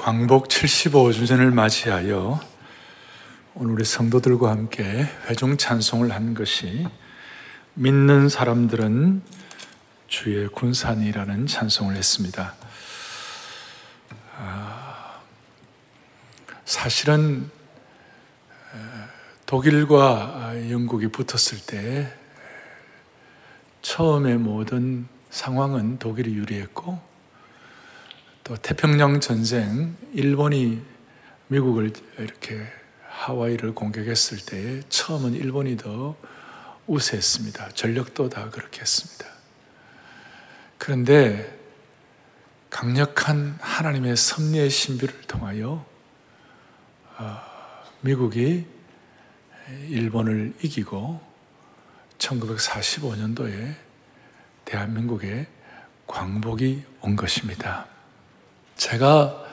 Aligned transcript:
광복 0.00 0.48
75주년을 0.48 1.52
맞이하여 1.52 2.40
오늘 3.54 3.74
우리 3.74 3.84
성도들과 3.84 4.50
함께 4.50 5.06
회중 5.26 5.58
찬송을 5.58 6.10
한 6.10 6.32
것이 6.32 6.86
믿는 7.74 8.30
사람들은 8.30 9.20
주의 10.08 10.48
군산이라는 10.48 11.46
찬송을 11.46 11.96
했습니다. 11.96 12.54
아, 14.38 15.20
사실은 16.64 17.50
독일과 19.44 20.70
영국이 20.70 21.08
붙었을 21.08 21.66
때 21.66 22.10
처음에 23.82 24.36
모든 24.36 25.06
상황은 25.28 25.98
독일이 25.98 26.32
유리했고 26.36 27.09
또 28.44 28.56
태평양 28.56 29.20
전쟁 29.20 29.96
일본이 30.12 30.82
미국을 31.48 31.92
이렇게 32.18 32.66
하와이를 33.08 33.74
공격했을 33.74 34.38
때 34.46 34.82
처음은 34.88 35.34
일본이 35.34 35.76
더 35.76 36.16
우세했습니다. 36.86 37.70
전력도 37.70 38.28
다 38.28 38.50
그렇게 38.50 38.80
했습니다. 38.80 39.26
그런데 40.78 41.58
강력한 42.70 43.58
하나님의 43.60 44.16
섭리의 44.16 44.70
신비를 44.70 45.22
통하여 45.22 45.84
어, 47.18 47.40
미국이 48.00 48.64
일본을 49.88 50.54
이기고 50.62 51.20
1945년도에 52.18 53.74
대한민국에 54.64 55.46
광복이 56.06 56.84
온 57.02 57.16
것입니다. 57.16 57.89
제가 58.80 59.44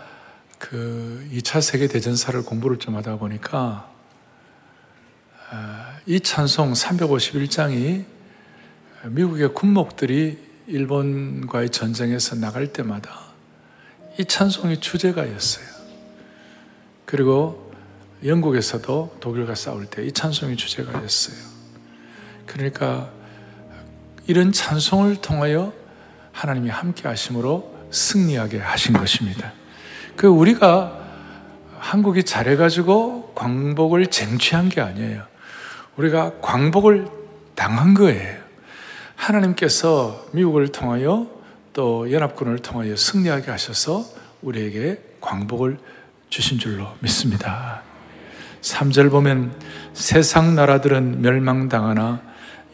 그 0.58 1.28
2차 1.34 1.60
세계대전사를 1.62 2.44
공부를 2.44 2.80
좀 2.80 2.96
하다 2.96 3.18
보니까 3.18 3.92
아, 5.52 5.98
이 6.06 6.22
찬송 6.22 6.72
351장이 6.72 8.06
미국의 9.04 9.54
군목들이 9.54 10.40
일본과의 10.68 11.72
전쟁에서 11.72 12.38
나갈 12.38 12.72
때마다 12.72 13.20
이 14.18 14.24
찬송이 14.24 14.80
주제가였어요. 14.80 15.66
그리고 17.06 17.74
영국에서도 18.24 19.18
독일과 19.20 19.56
싸울 19.56 19.88
때 19.88 20.06
이 20.06 20.14
찬송이 20.14 20.56
주제가였어요. 20.56 21.36
그러니까 22.46 23.12
이런 24.26 24.54
찬송을 24.54 25.18
통하여 25.18 25.74
하나님이 26.32 26.70
함께 26.70 27.10
하심으로 27.10 27.77
승리하게 27.92 28.60
하신 28.60 28.94
것입니다. 28.94 29.54
그 30.16 30.28
우리가 30.28 31.00
한국이 31.80 32.24
잘해가지고 32.24 33.34
광복을 33.36 34.08
쟁취한 34.08 34.70
게 34.70 34.82
아니에요. 34.82 35.24
우리가 35.96 36.34
광복을 36.42 37.08
당한 37.56 37.94
거예요. 37.94 38.38
하나님께서 39.16 40.28
미국을 40.32 40.70
통하여 40.70 41.28
또 41.74 42.12
연합군을 42.12 42.60
통하여 42.60 42.96
승리하게 42.96 43.52
하셔서 43.52 44.06
우리에게 44.42 45.02
광복을 45.22 45.78
주신 46.30 46.60
줄로 46.60 46.88
믿습니다. 47.00 47.82
3절 48.62 49.12
보면 49.12 49.54
세상 49.94 50.56
나라들은 50.56 51.22
멸망당하나 51.22 52.22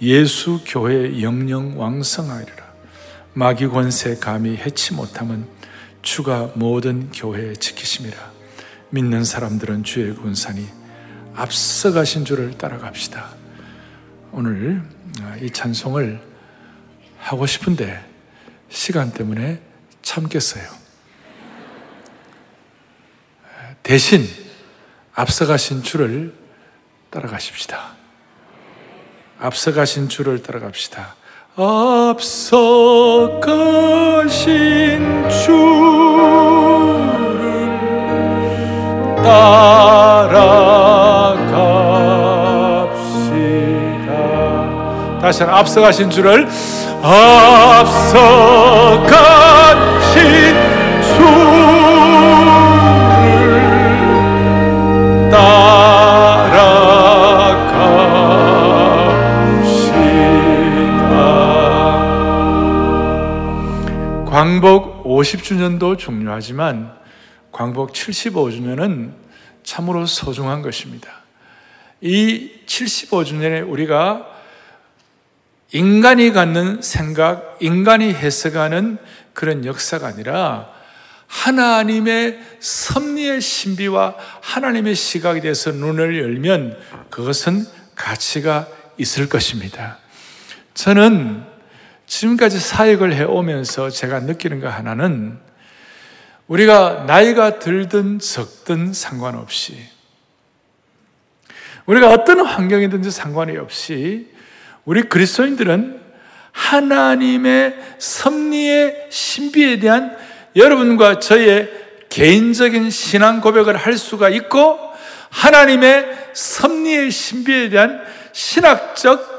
예수 0.02 0.60
교회 0.66 1.22
영영 1.22 1.80
왕성하리라. 1.80 2.63
마귀 3.36 3.68
권세 3.68 4.16
감히 4.18 4.56
해치 4.58 4.94
못함은 4.94 5.48
주가 6.04 6.52
모든 6.54 7.12
교회에 7.12 7.54
지키심이라 7.54 8.16
믿는 8.92 9.24
사람들은 9.24 9.84
주의 9.84 10.14
군산이 10.14 10.68
앞서가신 11.34 12.26
줄을 12.26 12.56
따라갑시다. 12.58 13.34
오늘 14.34 14.84
이 15.42 15.50
찬송을 15.50 16.22
하고 17.18 17.48
싶은데 17.48 18.06
시간 18.70 19.12
때문에 19.12 19.60
참겠어요. 20.04 20.64
대신 23.82 24.28
앞서가신 25.16 25.82
주를 25.82 26.36
따라가십시다. 27.10 27.96
앞서가신 29.40 30.10
주를 30.10 30.44
따라갑시다. 30.44 31.16
앞서 31.56 33.40
가신 33.40 35.00
주를 35.30 35.54
따라갑시다. 39.22 40.42
다시 45.22 45.44
한번 45.44 45.60
앞서 45.60 45.82
가신 45.82 46.10
주를 46.10 46.48
앞서 47.04 48.18
가신 49.06 50.53
광복 64.44 65.06
50주년도 65.06 65.98
중요하지만 65.98 66.94
광복 67.54 67.94
75주년은 67.94 69.14
참으로 69.64 70.06
소중한 70.06 70.62
것입니다. 70.62 71.08
이 72.02 72.52
75주년에 72.66 73.66
우리가 73.66 74.28
인간이 75.72 76.34
갖는 76.34 76.82
생각, 76.82 77.58
인간이 77.62 78.14
해석하는 78.14 78.98
그런 79.32 79.64
역사가 79.64 80.08
아니라 80.08 80.68
하나님의 81.28 82.42
섭리의 82.60 83.40
신비와 83.40 84.16
하나님의 84.42 84.94
시각에 84.96 85.40
대해서 85.40 85.72
눈을 85.72 86.22
열면 86.22 86.78
그것은 87.10 87.66
가치가 87.96 88.68
있을 88.98 89.30
것입니다. 89.30 90.00
저는 90.74 91.53
지금까지 92.06 92.60
사역을 92.60 93.14
해오면서 93.14 93.90
제가 93.90 94.20
느끼는 94.22 94.60
것 94.60 94.68
하나는 94.68 95.40
우리가 96.48 97.06
나이가 97.08 97.60
들든 97.60 98.20
적든 98.20 98.94
상관없이 98.94 99.78
우리가 101.86 102.12
어떤 102.12 102.46
환경이든지 102.46 103.12
상관이 103.12 103.58
없이 103.58 104.30
우리 104.86 105.04
그리스도인들은 105.04 106.02
하나님의 106.52 107.76
섭리의 107.98 109.08
신비에 109.10 109.80
대한 109.80 110.16
여러분과 110.56 111.20
저의 111.20 111.70
개인적인 112.10 112.90
신앙 112.92 113.42
고백을 113.42 113.76
할 113.76 113.98
수가 113.98 114.30
있고 114.30 114.80
하나님의 115.30 116.06
섭리의 116.34 117.10
신비에 117.10 117.70
대한 117.70 118.04
신학적 118.32 119.33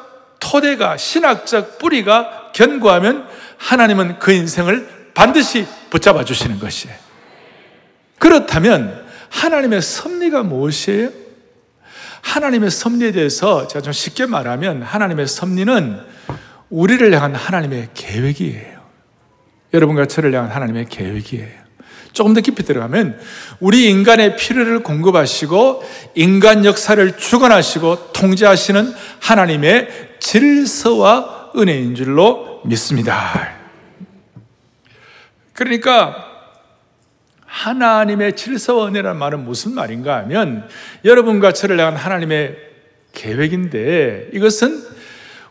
토대가 0.44 0.98
신학적 0.98 1.78
뿌리가 1.78 2.52
견고하면 2.52 3.26
하나님은 3.56 4.18
그 4.18 4.30
인생을 4.30 4.86
반드시 5.14 5.66
붙잡아 5.88 6.24
주시는 6.24 6.58
것이에요. 6.58 6.94
그렇다면 8.18 9.06
하나님의 9.30 9.80
섭리가 9.80 10.42
무엇이에요? 10.42 11.10
하나님의 12.20 12.70
섭리에 12.70 13.12
대해서 13.12 13.66
제가 13.68 13.82
좀 13.82 13.92
쉽게 13.92 14.26
말하면 14.26 14.82
하나님의 14.82 15.26
섭리는 15.26 16.00
우리를 16.68 17.12
향한 17.14 17.34
하나님의 17.34 17.88
계획이에요. 17.94 18.84
여러분과 19.72 20.06
저를 20.06 20.34
향한 20.34 20.50
하나님의 20.50 20.86
계획이에요. 20.88 21.63
조금 22.14 22.32
더 22.32 22.40
깊이 22.40 22.62
들어가면 22.62 23.18
우리 23.60 23.90
인간의 23.90 24.36
필요를 24.36 24.84
공급하시고 24.84 25.82
인간 26.14 26.64
역사를 26.64 27.16
주관하시고 27.18 28.12
통제하시는 28.12 28.94
하나님의 29.20 29.88
질서와 30.20 31.50
은혜인 31.56 31.94
줄로 31.96 32.62
믿습니다. 32.64 33.52
그러니까 35.52 36.30
하나님의 37.46 38.36
질서와 38.36 38.88
은혜라는 38.88 39.18
말은 39.18 39.44
무슨 39.44 39.74
말인가 39.74 40.16
하면 40.18 40.68
여러분과 41.04 41.52
저를 41.52 41.78
향한 41.78 41.96
하나님의 41.96 42.56
계획인데 43.12 44.30
이것은 44.32 44.82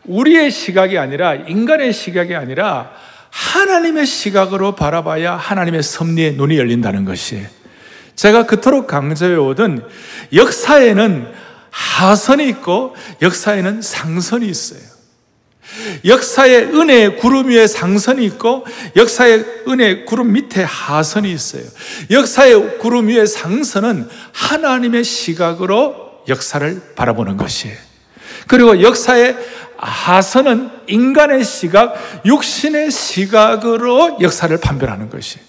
우리의 0.04 0.50
시각이 0.50 0.98
아니라 0.98 1.34
인간의 1.34 1.92
시각이 1.92 2.34
아니라 2.34 2.92
하나님의 3.34 4.06
시각으로 4.06 4.76
바라봐야 4.76 5.34
하나님의 5.34 5.82
섭리의 5.82 6.34
눈이 6.34 6.56
열린다는 6.56 7.04
것이 7.04 7.44
제가 8.14 8.46
그토록 8.46 8.86
강조해 8.86 9.34
오던 9.34 9.88
역사에는 10.32 11.32
하선이 11.70 12.48
있고 12.50 12.94
역사에는 13.20 13.82
상선이 13.82 14.46
있어요. 14.46 14.80
역사의 16.04 16.66
은혜의 16.66 17.16
구름 17.16 17.48
위에 17.48 17.66
상선이 17.66 18.24
있고 18.26 18.64
역사의 18.94 19.44
은혜의 19.66 20.04
구름 20.04 20.32
밑에 20.32 20.62
하선이 20.62 21.32
있어요. 21.32 21.64
역사의 22.12 22.78
구름 22.78 23.08
위에 23.08 23.26
상선은 23.26 24.08
하나님의 24.32 25.02
시각으로 25.02 26.22
역사를 26.28 26.82
바라보는 26.94 27.36
것이에요. 27.36 27.76
그리고 28.46 28.80
역사의 28.80 29.36
하선은 29.76 30.73
인간의 30.88 31.44
시각, 31.44 31.94
육신의 32.24 32.90
시각으로 32.90 34.18
역사를 34.20 34.56
판별하는 34.58 35.10
것이에요. 35.10 35.44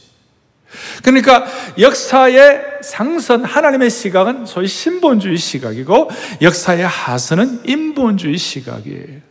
그러니까 1.04 1.46
역사의 1.80 2.62
상선 2.82 3.46
하나님의 3.46 3.90
시각은 3.90 4.46
소위 4.46 4.68
신본주의 4.68 5.38
시각이고 5.38 6.10
역사의 6.42 6.86
하선은 6.86 7.62
인본주의 7.66 8.38
시각이에요. 8.38 9.22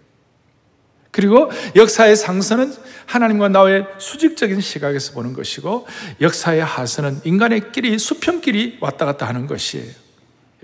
그리고 1.10 1.50
역사의 1.76 2.16
상선은 2.16 2.74
하나님과 3.06 3.48
나의 3.50 3.86
수직적인 3.98 4.60
시각에서 4.60 5.12
보는 5.12 5.32
것이고 5.32 5.86
역사의 6.20 6.64
하선은 6.64 7.20
인간의 7.24 7.70
길이 7.70 7.98
수평길이 7.98 8.78
왔다 8.80 9.04
갔다 9.04 9.26
하는 9.28 9.46
것이에요. 9.46 9.92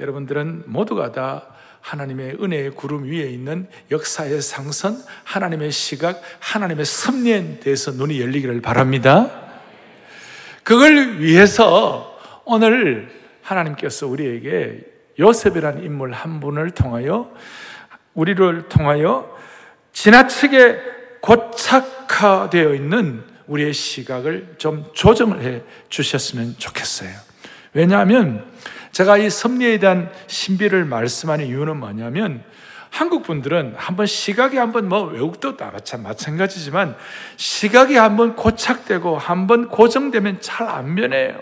여러분들은 0.01 0.65
모두가 0.67 1.13
다 1.13 1.47
하나님의 1.81 2.37
은혜의 2.41 2.71
구름 2.71 3.05
위에 3.05 3.31
있는 3.31 3.69
역사의 3.91 4.43
상선, 4.43 5.03
하나님의 5.25 5.73
시각, 5.73 6.23
하나님의 6.39 6.85
섭리에 6.85 7.61
대해서 7.61 7.91
눈이 7.93 8.21
열리기를 8.21 8.61
바랍니다. 8.61 9.31
그걸 10.63 11.19
위해서 11.19 12.19
오늘 12.45 13.11
하나님께서 13.43 14.07
우리에게 14.07 14.85
요셉이라는 15.19 15.85
인물 15.85 16.13
한 16.13 16.41
분을 16.41 16.71
통하여 16.71 17.33
우리를 18.15 18.69
통하여 18.69 19.37
지나치게 19.93 20.79
고착화되어 21.21 22.75
있는 22.75 23.25
우리의 23.47 23.73
시각을 23.73 24.55
좀 24.59 24.87
조정을 24.95 25.43
해 25.43 25.63
주셨으면 25.89 26.57
좋겠어요. 26.59 27.11
왜냐하면 27.73 28.50
제가 28.93 29.19
이 29.19 29.31
섭리에 29.31 29.79
대한 29.79 30.13
신비를 30.27 30.85
말씀하는 30.85 31.47
이유는 31.47 31.77
뭐냐면 31.77 32.43
한국 32.91 33.23
분들은 33.23 33.75
한번 33.77 34.07
시각이 34.07 34.57
한번 34.57 34.89
뭐 34.89 35.05
외국도 35.05 35.57
마찬가지지만 36.03 36.97
시각이 37.37 37.95
한번 37.97 38.35
고착되고 38.35 39.17
한번 39.17 39.69
고정되면 39.69 40.41
잘 40.41 40.69
안 40.69 40.97
변해요. 40.97 41.41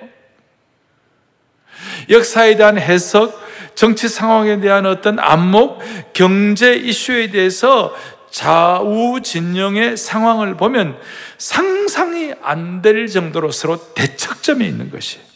역사에 2.11 2.57
대한 2.57 2.77
해석, 2.79 3.41
정치 3.75 4.09
상황에 4.09 4.61
대한 4.61 4.85
어떤 4.85 5.19
안목, 5.19 5.81
경제 6.13 6.75
이슈에 6.75 7.31
대해서 7.31 7.95
좌우 8.31 9.21
진영의 9.23 9.97
상황을 9.97 10.57
보면 10.57 10.99
상상이 11.39 12.35
안 12.43 12.83
될 12.83 13.07
정도로 13.07 13.53
서로 13.53 13.95
대척점에 13.95 14.67
있는 14.67 14.91
것이. 14.91 15.28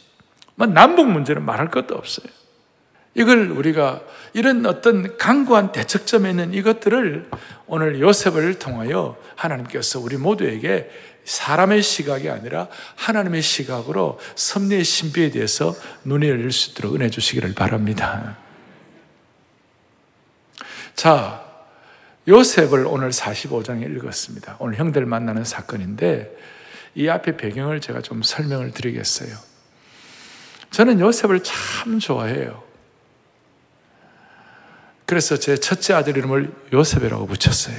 뭐 0.55 0.67
남북 0.67 1.09
문제는 1.09 1.43
말할 1.43 1.69
것도 1.69 1.95
없어요. 1.95 2.27
이걸 3.15 3.51
우리가 3.51 4.01
이런 4.33 4.65
어떤 4.65 5.17
강구한 5.17 5.71
대척점에 5.71 6.31
있는 6.31 6.53
이것들을 6.53 7.29
오늘 7.67 8.01
요셉을 8.01 8.57
통하여 8.57 9.17
하나님께서 9.35 9.99
우리 9.99 10.17
모두에게 10.17 10.89
사람의 11.23 11.83
시각이 11.83 12.29
아니라 12.29 12.67
하나님의 12.95 13.41
시각으로 13.41 14.19
섭리의 14.35 14.83
신비에 14.83 15.31
대해서 15.31 15.75
눈이 16.03 16.27
열릴 16.27 16.51
수 16.51 16.71
있도록 16.71 16.95
은혜 16.95 17.09
주시기를 17.09 17.53
바랍니다. 17.53 18.37
자, 20.95 21.43
요셉을 22.27 22.85
오늘 22.87 23.09
45장에 23.09 23.89
읽었습니다. 23.97 24.57
오늘 24.59 24.77
형들 24.77 25.05
만나는 25.05 25.43
사건인데 25.43 26.35
이 26.95 27.09
앞에 27.09 27.37
배경을 27.37 27.79
제가 27.79 28.01
좀 28.01 28.21
설명을 28.21 28.71
드리겠어요. 28.71 29.52
저는 30.73 30.99
요셉을 30.99 31.41
참 31.43 31.99
좋아해요. 31.99 32.63
그래서 35.05 35.37
제 35.37 35.55
첫째 35.55 35.93
아들 35.93 36.17
이름을 36.17 36.51
요셉이라고 36.73 37.27
붙였어요. 37.27 37.77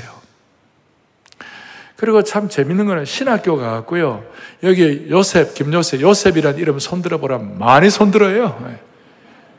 그리고 1.96 2.22
참 2.22 2.48
재밌는 2.48 2.86
거는 2.86 3.04
신학교 3.04 3.56
가고요. 3.56 4.24
여기 4.62 5.08
요셉, 5.10 5.54
김요셉, 5.54 6.02
요셉이라는 6.02 6.58
이름 6.60 6.78
손들어 6.78 7.18
보라 7.18 7.38
많이 7.38 7.90
손들어요. 7.90 8.64
네. 8.64 8.80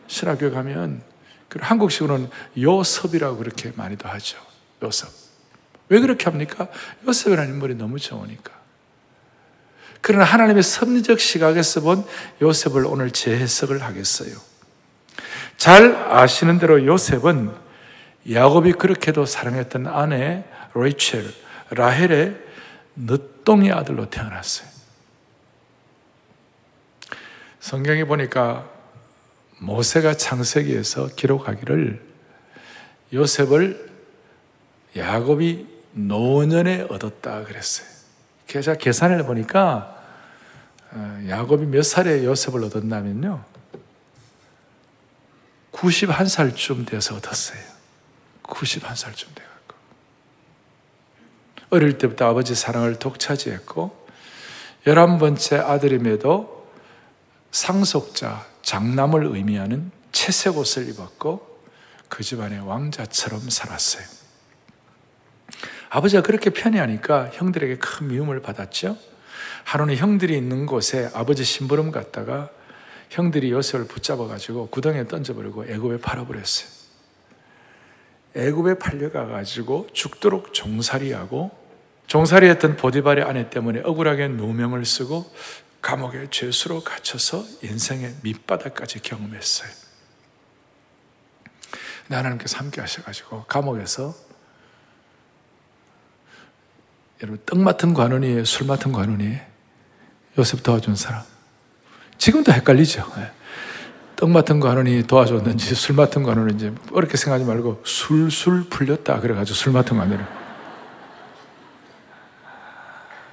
신학교 0.08 0.52
가면 0.52 1.02
한국식으로는 1.60 2.30
요섭이라고 2.58 3.38
그렇게 3.38 3.74
많이도 3.76 4.08
하죠. 4.08 4.38
요셉. 4.82 5.10
왜 5.90 6.00
그렇게 6.00 6.26
합니까? 6.26 6.70
요셉이라는 7.06 7.52
인물이 7.54 7.76
너무 7.76 8.00
좋으니까. 8.00 8.65
그러나 10.08 10.24
하나님의 10.24 10.62
섭리적 10.62 11.20
시각에서 11.20 11.82
본 11.82 12.06
요셉을 12.40 12.86
오늘 12.86 13.10
재해석을 13.10 13.82
하겠어요. 13.82 14.38
잘 15.58 15.96
아시는 15.96 16.60
대로 16.60 16.86
요셉은 16.86 17.52
야곱이 18.32 18.74
그렇게도 18.74 19.26
사랑했던 19.26 19.88
아내 19.88 20.44
레이첼, 20.76 21.26
라헬의 21.72 22.40
늦동이 22.96 23.72
아들로 23.72 24.08
태어났어요. 24.12 24.70
성경에 27.60 28.04
보니까 28.04 28.70
모세가 29.58 30.18
창세기에서 30.18 31.16
기록하기를 31.16 32.00
요셉을 33.12 33.90
야곱이 34.96 35.66
노년에 35.94 36.82
얻었다 36.92 37.44
그랬어요. 37.44 37.88
계산을 38.46 39.22
해보니까 39.22 39.95
어, 39.95 39.95
야곱이 41.28 41.66
몇 41.66 41.84
살에 41.84 42.24
요셉을 42.24 42.64
얻었냐면요. 42.64 43.44
91살쯤 45.72 46.88
돼서 46.88 47.16
얻었어요. 47.16 47.60
91살쯤 48.44 49.36
돼갖고. 49.36 49.76
어릴 51.72 51.98
때부터 51.98 52.30
아버지 52.30 52.56
사랑을 52.56 52.98
독차지했고, 52.98 54.08
11번째 54.86 55.66
아들임에도 55.66 56.70
상속자, 57.52 58.46
장남을 58.62 59.26
의미하는 59.26 59.92
채색 60.12 60.58
옷을 60.58 60.88
입었고, 60.90 61.60
그 62.08 62.24
집안의 62.24 62.62
왕자처럼 62.62 63.50
살았어요. 63.50 64.06
아버지가 65.90 66.22
그렇게 66.22 66.52
편애하니까 66.52 67.32
형들에게 67.34 67.78
큰 67.78 68.08
미움을 68.08 68.42
받았죠. 68.42 68.98
하루는 69.66 69.98
형들이 69.98 70.38
있는 70.38 70.68
곳에 70.68 71.10
아버지 71.14 71.44
심부름 71.44 71.92
갔다가 71.92 72.50
형들이 73.10 73.52
요셉을 73.52 73.88
붙잡아 73.88 74.28
가지고 74.28 74.68
구덩이에 74.70 75.08
던져버리고 75.08 75.66
애굽에 75.66 75.98
팔아버렸어요. 75.98 76.70
애굽에 78.36 78.78
팔려가 78.78 79.26
가지고 79.26 79.88
죽도록 79.92 80.54
종살이하고 80.54 81.52
종살이했던 82.08 82.78
보디발의 82.78 83.26
아내 83.26 83.50
때문에 83.50 83.82
억울하게 83.84 84.28
누명을 84.30 84.86
쓰고 84.86 85.32
감옥에 85.82 86.28
죄수로 86.30 86.84
갇혀서 86.84 87.44
인생의 87.64 88.18
밑바닥까지 88.22 89.02
경험했어요. 89.02 89.70
하나님께서 92.10 92.58
함께 92.58 92.82
하셔가지고 92.82 93.46
감옥에서 93.46 94.14
여러분 97.24 97.42
떡 97.46 97.60
맡은 97.60 97.96
관원이에요, 97.96 98.46
술 98.46 98.68
맡은 98.68 98.92
관원이에요. 98.92 99.55
요셉 100.38 100.64
도와준 100.64 100.96
사람. 100.96 101.24
지금도 102.18 102.52
헷갈리죠. 102.52 103.12
예. 103.18 103.32
떡 104.16 104.30
맡은 104.30 104.60
거 104.60 104.70
하느니 104.70 105.04
도와줬는지 105.04 105.76
술 105.76 105.96
맡은 105.96 106.24
거 106.24 106.32
하느니 106.32 106.74
어렵게 106.92 107.18
생각하지 107.18 107.46
말고 107.46 107.82
술술 107.86 108.70
풀렸다 108.70 109.20
그래가지고 109.20 109.56
술 109.56 109.74
맡은 109.74 109.98
거 109.98 110.04
하느니 110.04 110.24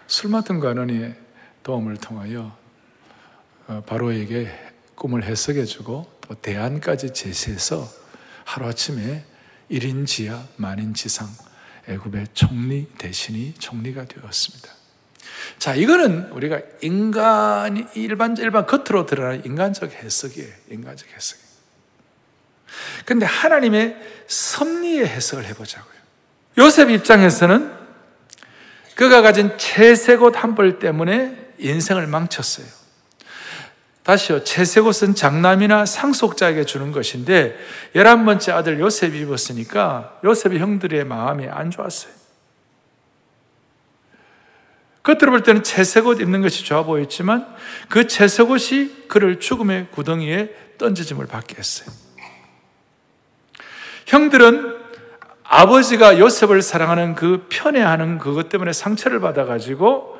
술 0.09 0.31
맡은 0.31 0.59
거 0.59 0.69
하느니 0.69 1.15
도움을 1.63 1.99
통하여 1.99 2.57
어, 3.69 3.83
바로에게 3.87 4.51
꿈을 4.97 5.23
해석해주고 5.23 6.19
또 6.21 6.35
대안까지 6.35 7.13
제시해서 7.13 7.89
하루아침에 8.45 9.25
1인 9.71 10.07
지하 10.07 10.45
만인 10.57 10.95
지상 10.95 11.29
애굽의 11.89 12.27
총리 12.35 12.87
대신이 12.99 13.55
총리가 13.55 14.05
되었습니다. 14.05 14.82
자, 15.59 15.75
이거는 15.75 16.31
우리가 16.33 16.61
인간, 16.81 17.89
일반, 17.95 18.37
일반 18.37 18.67
겉으로 18.67 19.07
드러나는 19.07 19.45
인간적 19.45 19.93
해석이에요. 19.93 20.53
인간적 20.71 21.09
해석. 21.15 21.39
근데 23.05 23.27
하나님의 23.27 23.97
섭리의 24.27 25.07
해석을 25.07 25.45
해보자고요. 25.47 25.93
요셉 26.59 26.91
입장에서는 26.91 27.73
그가 28.95 29.23
가진 29.23 29.57
채색옷 29.57 30.43
한 30.43 30.55
벌 30.55 30.79
때문에 30.79 31.37
인생을 31.59 32.07
망쳤어요. 32.07 32.67
다시요, 34.03 34.43
채색옷은 34.43 35.15
장남이나 35.15 35.87
상속자에게 35.87 36.65
주는 36.65 36.91
것인데, 36.91 37.57
열한 37.95 38.25
번째 38.25 38.51
아들 38.53 38.81
요셉이 38.81 39.21
입었으니까 39.21 40.19
요셉의 40.25 40.59
형들의 40.59 41.05
마음이 41.05 41.47
안 41.49 41.71
좋았어요. 41.71 42.13
겉으로 45.03 45.33
볼 45.33 45.43
때는 45.43 45.63
채색 45.63 46.07
옷 46.07 46.21
입는 46.21 46.43
것이 46.43 46.65
좋아 46.65 46.85
보였지만 46.85 47.47
그 47.89 48.07
채색 48.07 48.51
옷이 48.51 49.09
그를 49.09 49.41
죽음의 49.41 49.89
구덩이에 49.91 50.55
던져짐을 50.79 51.27
받게 51.27 51.57
했어요. 51.57 51.91
형들은 54.07 54.81
아버지가 55.43 56.19
요셉을 56.19 56.63
사랑하는 56.63 57.15
그 57.15 57.47
편애하는 57.51 58.19
그것 58.19 58.49
때문에 58.49 58.73
상처를 58.73 59.21
받아가지고 59.21 60.19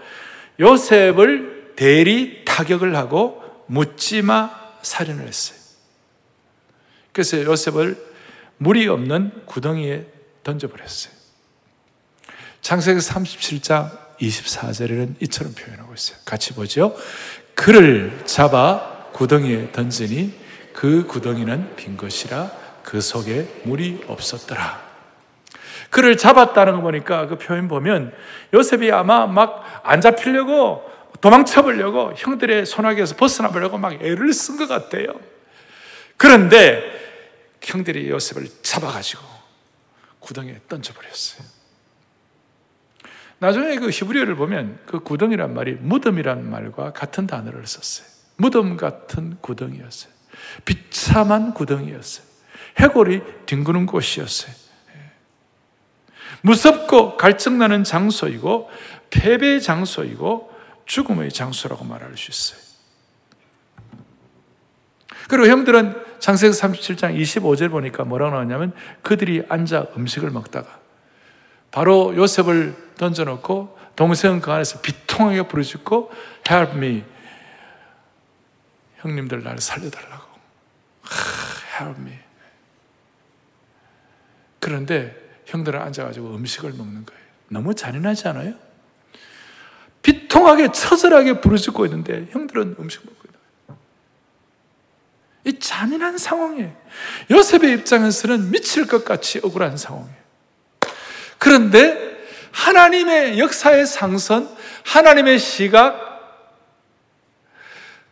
요셉을 0.61 1.73
대리 1.77 2.45
타격을 2.45 2.95
하고 2.97 3.43
묻지마 3.67 4.51
살인을 4.83 5.27
했어요. 5.27 5.59
그래서 7.13 7.43
요셉을 7.43 7.97
물이 8.59 8.89
없는 8.89 9.33
구덩이에 9.47 10.07
던져버렸어요. 10.45 11.13
창세기 12.61 13.01
37장 13.01 14.02
24절에는 14.21 15.17
이처럼 15.21 15.55
표현하고 15.55 15.95
있어요. 15.95 16.19
같이 16.25 16.55
보죠. 16.55 16.97
그를 17.55 18.23
잡아 18.25 19.09
구덩이에 19.13 19.73
던지니 19.73 20.41
그 20.73 21.07
구덩이는 21.07 21.77
빈 21.77 21.97
것이라 21.97 22.51
그 22.83 23.01
속에 23.01 23.63
물이 23.65 24.05
없었더라. 24.07 24.93
그를 25.91 26.17
잡았다는 26.17 26.77
거 26.77 26.81
보니까 26.81 27.27
그 27.27 27.37
표현 27.37 27.69
보면 27.69 28.15
요셉이 28.55 28.91
아마 28.93 29.27
막 29.27 29.73
안 29.83 30.01
잡히려고 30.01 30.91
도망쳐 31.21 31.63
보려고 31.63 32.13
형들의 32.17 32.67
손아귀에서 32.67 33.17
벗어나 33.17 33.51
보려고 33.51 33.79
막 33.79 33.95
애를 33.95 34.33
쓴 34.33 34.57
것 34.57 34.69
같아요. 34.69 35.21
그런데 36.17 36.83
형들이 37.63 38.11
요셉을 38.11 38.47
잡아가지고 38.63 39.23
구덩이에 40.21 40.61
던져버렸어요. 40.69 41.47
나중에 43.43 43.75
그 43.75 43.91
히브리어를 43.91 44.37
보면 44.37 44.79
그 44.87 45.01
구덩이란 45.01 45.53
말이 45.53 45.73
무덤이란 45.73 46.49
말과 46.49 46.93
같은 46.93 47.27
단어를 47.27 47.67
썼어요. 47.67 48.07
무덤 48.37 48.77
같은 48.77 49.37
구덩이였어요. 49.41 50.13
비참한 50.65 51.53
구덩이였어요. 51.53 52.25
해골이 52.79 53.21
뒹구는 53.47 53.87
곳이었어요. 53.87 54.55
예. 54.95 55.11
무섭고 56.43 57.17
갈증나는 57.17 57.83
장소이고 57.83 58.71
패배의 59.11 59.61
장소이고 59.61 60.53
죽음의 60.87 61.33
장소라고 61.33 61.85
말할 61.85 62.17
수 62.17 62.31
있어요. 62.31 62.63
그리고 65.29 65.49
형들은 65.49 66.01
창세기 66.21 66.53
37장 66.53 67.21
25절 67.21 67.73
보니까 67.73 68.05
뭐라고 68.05 68.31
나왔냐면 68.31 68.73
그들이 69.03 69.43
앉아 69.49 69.89
음식을 69.97 70.31
먹다가 70.31 70.82
바로 71.73 72.15
요셉을 72.15 72.77
던져놓고 72.97 73.79
동생은 73.97 74.41
그 74.41 74.53
안에서 74.53 74.81
비통하게 74.81 75.49
부르짖고 75.49 76.13
Help 76.49 76.77
me. 76.77 77.05
형님들 78.99 79.43
나를 79.43 79.59
살려달라고. 79.61 80.25
Help 81.81 82.01
me. 82.01 82.19
그런데 84.61 85.17
형들은 85.47 85.81
앉아가지고 85.81 86.35
음식을 86.37 86.73
먹는 86.75 87.05
거예요. 87.05 87.23
너무 87.49 87.75
잔인하지 87.75 88.29
않아요? 88.29 88.55
비통하게 90.03 90.73
처절하게 90.73 91.41
부르짖고 91.41 91.85
있는데 91.87 92.29
형들은 92.31 92.77
음식 92.79 93.05
먹고 93.05 93.19
있는 93.25 93.39
거예요. 93.67 93.81
이 95.45 95.59
잔인한 95.59 96.19
상황에 96.19 96.75
요셉의 97.31 97.73
입장에서는 97.79 98.51
미칠 98.51 98.87
것 98.87 99.05
같이 99.05 99.41
억울한 99.43 99.77
상황이에요. 99.77 100.22
그런데 101.43 102.23
하나님의 102.53 103.41
역사의 103.41 103.85
상선, 103.85 104.49
하나님의 104.85 105.41
시각, 105.41 105.99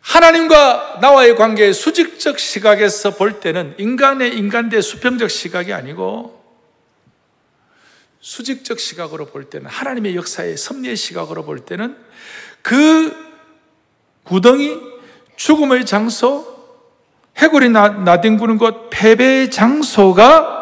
하나님과 0.01 0.97
나와의 0.99 1.37
관계의 1.37 1.73
수직적 1.73 2.39
시각에서 2.39 3.11
볼 3.11 3.39
때는 3.39 3.75
인간의 3.77 4.35
인간대 4.37 4.81
수평적 4.81 5.31
시각이 5.31 5.71
아니고 5.71 6.43
수직적 8.19 8.81
시각으로 8.81 9.27
볼 9.27 9.45
때는 9.45 9.67
하나님의 9.67 10.17
역사의 10.17 10.57
섭리의 10.57 10.97
시각으로 10.97 11.45
볼 11.45 11.59
때는 11.59 11.95
그 12.61 13.15
구덩이, 14.23 14.77
죽음의 15.37 15.85
장소, 15.85 16.45
해골이 17.37 17.69
나뒹구는 17.69 18.57
곳, 18.57 18.89
패배의 18.89 19.51
장소가 19.51 20.60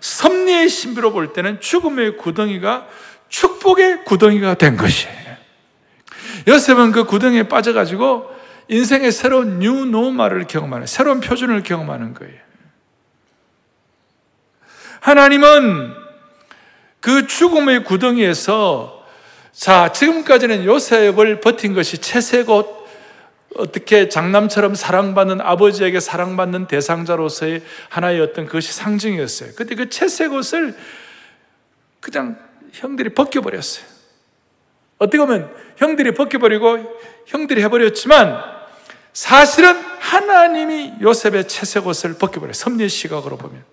섭리의 0.00 0.68
신비로 0.68 1.12
볼 1.12 1.32
때는 1.32 1.60
죽음의 1.60 2.16
구덩이가 2.16 2.88
축복의 3.28 4.04
구덩이가 4.04 4.54
된 4.54 4.76
것이에요. 4.76 5.36
요셉은 6.48 6.92
그 6.92 7.04
구덩이에 7.04 7.44
빠져가지고 7.44 8.30
인생의 8.68 9.12
새로운 9.12 9.58
new 9.58 9.84
normal을 9.84 10.46
경험하는, 10.46 10.86
새로운 10.86 11.20
표준을 11.20 11.62
경험하는 11.62 12.14
거예요. 12.14 12.38
하나님은 15.00 15.94
그 17.00 17.26
죽음의 17.26 17.84
구덩이에서 17.84 19.00
자, 19.52 19.92
지금까지는 19.92 20.64
요셉을 20.64 21.40
버틴 21.40 21.74
것이 21.74 21.98
채색옷, 21.98 22.79
어떻게 23.56 24.08
장남처럼 24.08 24.74
사랑받는 24.74 25.40
아버지에게 25.40 26.00
사랑받는 26.00 26.66
대상자로서의 26.66 27.62
하나의 27.88 28.20
어떤 28.20 28.46
그것이 28.46 28.72
상징이었어요. 28.72 29.52
근데 29.56 29.74
그 29.74 29.88
채색 29.88 30.32
옷을 30.32 30.76
그냥 32.00 32.38
형들이 32.72 33.10
벗겨버렸어요. 33.14 33.84
어떻게 34.98 35.18
보면 35.18 35.52
형들이 35.76 36.14
벗겨버리고 36.14 37.00
형들이 37.26 37.62
해버렸지만 37.62 38.42
사실은 39.12 39.74
하나님이 39.98 40.94
요셉의 41.00 41.48
채색 41.48 41.86
옷을 41.86 42.14
벗겨버려요. 42.14 42.52
섭리의 42.52 42.88
시각으로 42.88 43.36
보면. 43.36 43.64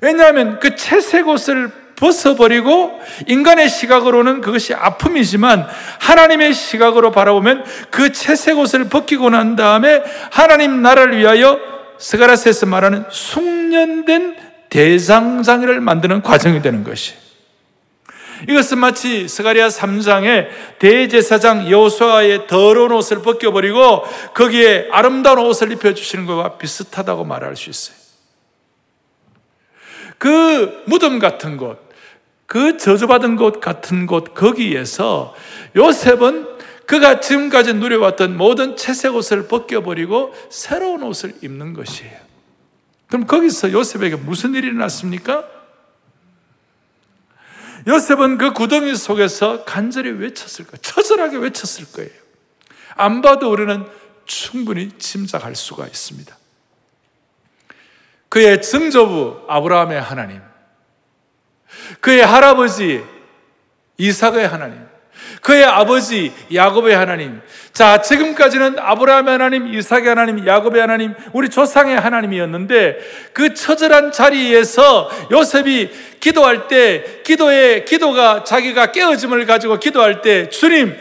왜냐하면 0.00 0.58
그 0.58 0.76
채색 0.76 1.28
옷을 1.28 1.70
벗어버리고 2.00 2.98
인간의 3.26 3.68
시각으로는 3.68 4.40
그것이 4.40 4.74
아픔이지만 4.74 5.68
하나님의 6.00 6.54
시각으로 6.54 7.10
바라보면 7.10 7.64
그 7.90 8.10
채색 8.10 8.58
옷을 8.58 8.88
벗기고 8.88 9.30
난 9.30 9.54
다음에 9.54 10.02
하나님 10.30 10.82
나라를 10.82 11.18
위하여 11.18 11.60
스가랴서에서 11.98 12.66
말하는 12.66 13.04
숙련된 13.10 14.36
대장장을 14.70 15.80
만드는 15.80 16.22
과정이 16.22 16.62
되는 16.62 16.82
것이. 16.82 17.14
이것은 18.48 18.78
마치 18.78 19.28
스가랴 19.28 19.68
3장에 19.68 20.48
대제사장 20.78 21.70
여호수아의 21.70 22.46
더러운 22.46 22.92
옷을 22.92 23.20
벗겨버리고 23.20 24.04
거기에 24.32 24.88
아름다운 24.90 25.40
옷을 25.40 25.70
입혀주시는 25.72 26.24
것과 26.24 26.56
비슷하다고 26.56 27.24
말할 27.24 27.56
수 27.56 27.68
있어요. 27.68 27.96
그 30.16 30.82
무덤 30.86 31.18
같은 31.18 31.56
곳, 31.56 31.89
그 32.50 32.78
저주받은 32.78 33.36
곳 33.36 33.60
같은 33.60 34.08
곳 34.08 34.34
거기에서 34.34 35.36
요셉은 35.76 36.48
그가 36.84 37.20
지금까지 37.20 37.74
누려왔던 37.74 38.36
모든 38.36 38.76
채색 38.76 39.14
옷을 39.14 39.46
벗겨버리고 39.46 40.34
새로운 40.50 41.04
옷을 41.04 41.32
입는 41.42 41.74
것이에요. 41.74 42.18
그럼 43.06 43.28
거기서 43.28 43.70
요셉에게 43.70 44.16
무슨 44.16 44.56
일이 44.56 44.72
났습니까? 44.72 45.44
요셉은 47.86 48.36
그 48.36 48.52
구덩이 48.52 48.96
속에서 48.96 49.64
간절히 49.64 50.10
외쳤을 50.10 50.66
거예요. 50.66 50.78
처절하게 50.82 51.36
외쳤을 51.36 51.92
거예요. 51.92 52.10
안 52.96 53.22
봐도 53.22 53.48
우리는 53.48 53.86
충분히 54.24 54.90
짐작할 54.98 55.54
수가 55.54 55.86
있습니다. 55.86 56.36
그의 58.28 58.60
증조부 58.60 59.44
아브라함의 59.46 60.02
하나님, 60.02 60.49
그의 62.00 62.24
할아버지 62.24 63.02
이삭의 63.98 64.46
하나님, 64.46 64.78
그의 65.42 65.64
아버지 65.64 66.32
야곱의 66.52 66.96
하나님. 66.96 67.40
자, 67.72 68.00
지금까지는 68.00 68.78
아브라함의 68.78 69.32
하나님, 69.32 69.74
이삭의 69.74 70.06
하나님, 70.06 70.46
야곱의 70.46 70.80
하나님, 70.80 71.14
우리 71.32 71.48
조상의 71.48 71.98
하나님이었는데 71.98 72.98
그 73.32 73.54
처절한 73.54 74.12
자리에서 74.12 75.10
요셉이 75.30 75.90
기도할 76.20 76.68
때 76.68 77.22
기도에 77.24 77.84
기도가 77.84 78.44
자기가 78.44 78.92
깨어짐을 78.92 79.46
가지고 79.46 79.78
기도할 79.78 80.22
때 80.22 80.48
주님 80.48 80.96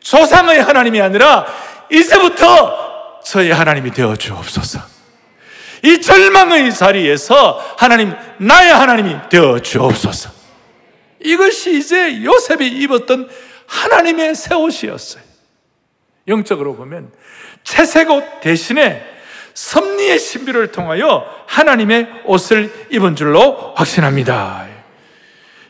조상의 0.00 0.62
하나님이 0.62 1.00
아니라 1.00 1.46
이제부터 1.90 3.20
저의 3.24 3.52
하나님이 3.52 3.92
되어 3.92 4.16
주옵소서. 4.16 4.91
이 5.82 6.00
절망의 6.00 6.72
자리에서 6.74 7.74
하나님 7.76 8.14
나의 8.38 8.72
하나님이 8.72 9.16
되어 9.28 9.58
주옵소서. 9.58 10.30
이것이 11.20 11.78
이제 11.78 12.22
요셉이 12.22 12.66
입었던 12.66 13.28
하나님의 13.66 14.34
새 14.34 14.54
옷이었어요. 14.54 15.22
영적으로 16.28 16.76
보면 16.76 17.10
채색 17.64 18.10
옷 18.10 18.40
대신에 18.40 19.04
섭리의 19.54 20.18
신비를 20.18 20.72
통하여 20.72 21.26
하나님의 21.46 22.08
옷을 22.24 22.86
입은 22.90 23.16
줄로 23.16 23.74
확신합니다. 23.76 24.66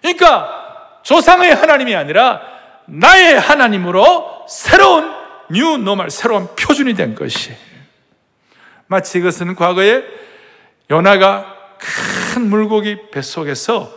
그러니까 0.00 1.00
조상의 1.02 1.54
하나님이 1.54 1.94
아니라 1.96 2.40
나의 2.86 3.38
하나님으로 3.38 4.46
새로운 4.48 5.12
new 5.50 5.76
normal, 5.78 6.10
새로운 6.10 6.48
표준이 6.54 6.94
된 6.94 7.14
것이. 7.14 7.52
마치 8.92 9.18
이것은 9.18 9.54
과거에 9.54 10.04
요나가 10.90 11.56
큰 12.34 12.50
물고기 12.50 13.10
뱃속에서 13.10 13.90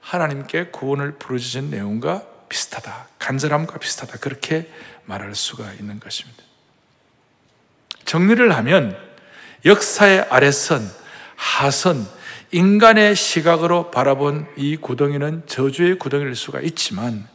하나님께 0.00 0.68
구원을 0.68 1.16
부르짖은 1.18 1.68
내용과 1.68 2.22
비슷하다. 2.48 3.08
간절함과 3.18 3.78
비슷하다. 3.78 4.16
그렇게 4.18 4.70
말할 5.04 5.34
수가 5.34 5.74
있는 5.74 6.00
것입니다. 6.00 6.42
정리를 8.06 8.50
하면 8.56 8.96
역사의 9.66 10.28
아래선, 10.30 10.90
하선, 11.36 12.08
인간의 12.50 13.16
시각으로 13.16 13.90
바라본 13.90 14.46
이 14.56 14.78
구덩이는 14.78 15.42
저주의 15.48 15.98
구덩이일 15.98 16.34
수가 16.34 16.60
있지만 16.62 17.28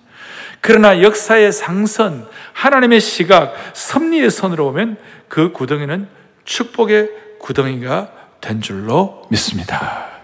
그러나 0.60 1.04
역사의 1.04 1.52
상선, 1.52 2.28
하나님의 2.54 3.00
시각, 3.00 3.54
섭리의 3.76 4.32
선으로 4.32 4.66
보면 4.66 4.98
그 5.30 5.52
구덩이는 5.52 6.25
축복의 6.46 7.38
구덩이가 7.40 8.40
된 8.40 8.62
줄로 8.62 9.28
믿습니다. 9.30 10.22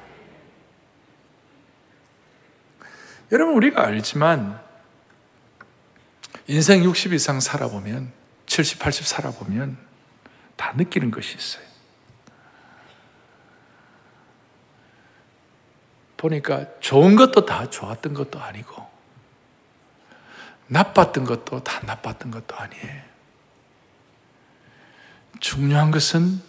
여러분, 3.32 3.56
우리가 3.56 3.86
알지만 3.86 4.62
인생 6.48 6.84
60 6.84 7.14
이상 7.14 7.40
살아보면, 7.40 8.12
70, 8.46 8.80
80 8.80 9.08
살아보면 9.08 9.78
다 10.56 10.74
느끼는 10.76 11.12
것이 11.12 11.36
있어요. 11.36 11.66
보니까 16.18 16.68
좋은 16.82 17.16
것도 17.16 17.46
다 17.46 17.70
좋았던 17.70 18.14
것도 18.14 18.40
아니고, 18.40 18.88
나빴던 20.68 21.24
것도 21.26 21.64
다 21.64 21.82
나빴던 21.86 22.32
것도 22.32 22.56
아니에요. 22.56 23.11
중요한 25.40 25.92
것은 25.92 26.42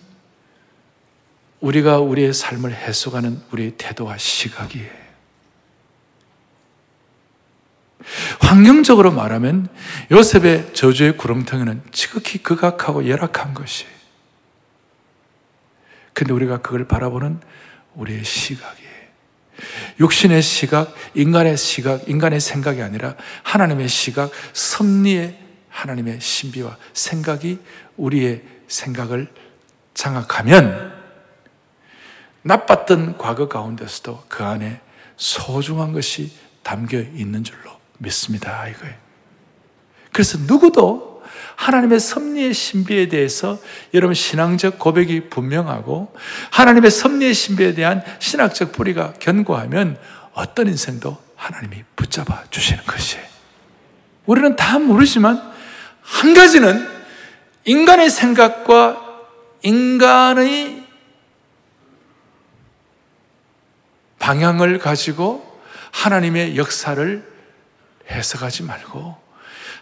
우리가 1.61 1.99
우리의 2.01 2.33
삶을 2.33 2.75
해석하는 2.75 3.41
우리의 3.53 3.75
태도와 3.79 4.19
시각이에요. 4.19 5.03
환경적으로 8.41 9.13
말하면 9.13 9.69
요셉의 10.11 10.75
저주의 10.75 11.17
구렁텅이는 11.17 11.83
지극히 11.93 12.43
극악하고 12.43 13.09
열악한 13.09 13.55
것이에요. 13.55 13.93
근데 16.13 16.33
우리가 16.33 16.61
그걸 16.61 16.87
바라보는 16.87 17.41
우리의 17.95 18.25
시각이에요. 18.25 18.93
육신의 20.01 20.43
시각, 20.43 20.95
인간의 21.15 21.57
시각, 21.57 22.09
인간의 22.09 22.41
생각이 22.41 22.83
아니라 22.83 23.15
하나님의 23.45 23.89
시각, 23.89 24.31
섭리의 24.53 25.39
하나님의 25.69 26.21
신비와 26.21 26.77
생각이 26.93 27.59
우리의 27.97 28.43
생각을 28.73 29.29
장악하면 29.95 30.93
나빴던 32.43 33.19
과거 33.19 33.49
가운데서도 33.49 34.25
그 34.29 34.43
안에 34.45 34.81
소중한 35.17 35.93
것이 35.93 36.33
담겨 36.63 36.99
있는 36.99 37.45
줄로 37.45 37.71
믿습니다. 37.99 38.67
이거예요. 38.67 38.95
그래서 40.13 40.39
누구도 40.39 41.23
하나님의 41.57 42.01
섭리의 42.01 42.55
신비에 42.55 43.09
대해서 43.09 43.59
여러분 43.95 44.15
신앙적 44.15 44.79
고백이 44.79 45.29
분명하고 45.29 46.13
하나님의 46.51 46.91
섭리의 46.91 47.35
신비에 47.35 47.75
대한 47.75 48.03
신학적 48.19 48.73
뿌리가 48.73 49.15
견고하면 49.21 49.99
어떤 50.33 50.67
인생도 50.67 51.17
하나님이 51.37 51.85
붙잡아 51.95 52.45
주시는 52.51 52.85
것이에요. 52.85 53.25
우리는 54.27 54.57
다 54.57 54.79
모르지만 54.79 55.53
한 56.01 56.35
가지는 56.35 56.92
인간의 57.65 58.11
생각과 58.11 59.21
인간의 59.63 60.87
방향을 64.19 64.79
가지고 64.79 65.61
하나님의 65.93 66.57
역사를 66.57 67.33
해석하지 68.11 68.63
말고 68.65 69.17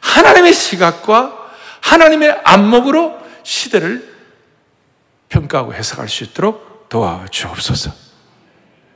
하나님의 0.00 0.52
시각과 0.52 1.52
하나님의 1.80 2.40
안목으로 2.44 3.18
시대를 3.42 4.10
평가하고 5.28 5.74
해석할 5.74 6.08
수 6.08 6.24
있도록 6.24 6.88
도와주옵소서. 6.88 7.92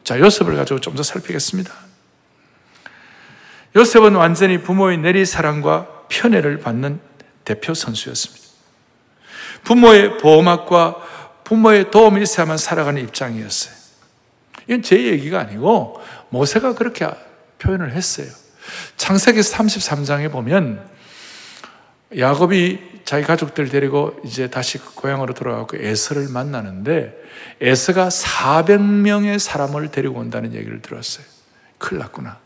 자, 0.02 0.18
요셉을 0.18 0.56
가지고 0.56 0.80
좀 0.80 0.94
더 0.94 1.02
살피겠습니다. 1.02 1.72
요셉은 3.76 4.14
완전히 4.14 4.58
부모의 4.62 4.98
내리 4.98 5.24
사랑과 5.26 5.86
편애를 6.08 6.60
받는 6.60 7.00
대표 7.44 7.74
선수였습니다. 7.74 8.43
부모의 9.64 10.18
보호막과 10.18 10.96
부모의 11.44 11.90
도움이 11.90 12.22
있어야만 12.22 12.58
살아가는 12.58 13.02
입장이었어요. 13.02 13.74
이건 14.66 14.82
제 14.82 15.04
얘기가 15.04 15.40
아니고 15.40 16.00
모세가 16.30 16.74
그렇게 16.74 17.06
표현을 17.58 17.92
했어요. 17.92 18.26
창세기 18.96 19.40
33장에 19.40 20.30
보면 20.30 20.88
야곱이 22.16 22.94
자기 23.04 23.24
가족들 23.24 23.68
데리고 23.68 24.18
이제 24.24 24.48
다시 24.48 24.78
고향으로 24.78 25.34
돌아가고 25.34 25.76
에서를 25.76 26.28
만나는데 26.28 27.14
에서가 27.60 28.08
400명의 28.08 29.38
사람을 29.38 29.90
데리고 29.90 30.20
온다는 30.20 30.54
얘기를 30.54 30.80
들었어요. 30.80 31.26
큰일 31.78 32.00
났구나. 32.00 32.38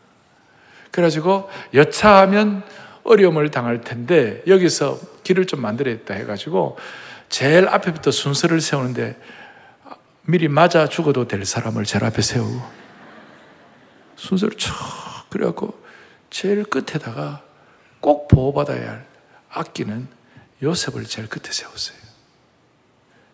그래가지고 0.91 1.49
여차하면 1.73 2.63
어려움을 3.03 3.51
당할 3.51 3.81
텐데 3.81 4.41
여기서 4.47 4.99
길을 5.23 5.45
좀 5.45 5.61
만들어야겠다 5.61 6.15
해가지고 6.15 6.77
제일 7.29 7.67
앞에부터 7.67 8.11
순서를 8.11 8.59
세우는데 8.59 9.19
미리 10.23 10.47
맞아 10.47 10.87
죽어도 10.87 11.27
될 11.27 11.45
사람을 11.45 11.85
제일 11.85 12.03
앞에 12.03 12.21
세우고 12.21 12.61
순서를 14.15 14.57
쭉 14.57 14.73
그래갖고 15.29 15.79
제일 16.29 16.63
끝에다가 16.63 17.43
꼭 17.99 18.27
보호받아야 18.27 18.89
할 18.91 19.05
아끼는 19.49 20.07
요셉을 20.61 21.05
제일 21.05 21.29
끝에 21.29 21.51
세웠어요. 21.51 21.97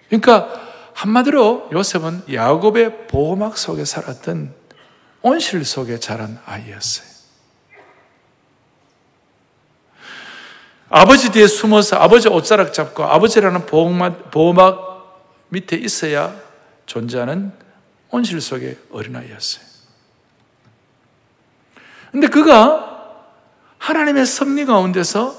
그러니까 0.08 0.54
한마디로 0.94 1.70
요셉은 1.74 2.24
야곱의 2.34 3.08
보호막 3.08 3.58
속에 3.58 3.84
살았던 3.84 4.54
온실 5.22 5.66
속에 5.66 6.00
자란 6.00 6.40
아이였어요. 6.46 7.15
아버지 10.90 11.32
뒤에 11.32 11.48
숨어서 11.48 11.98
아버지 11.98 12.28
옷자락 12.28 12.74
잡고 12.74 13.04
아버지라는 13.04 13.66
보호막, 13.66 14.32
밑에 15.50 15.76
있어야 15.76 16.36
존재하는 16.86 17.52
온실 18.10 18.40
속의 18.42 18.78
어린아이였어요. 18.92 19.66
근데 22.12 22.28
그가 22.28 23.14
하나님의 23.78 24.26
섭리 24.26 24.66
가운데서 24.66 25.36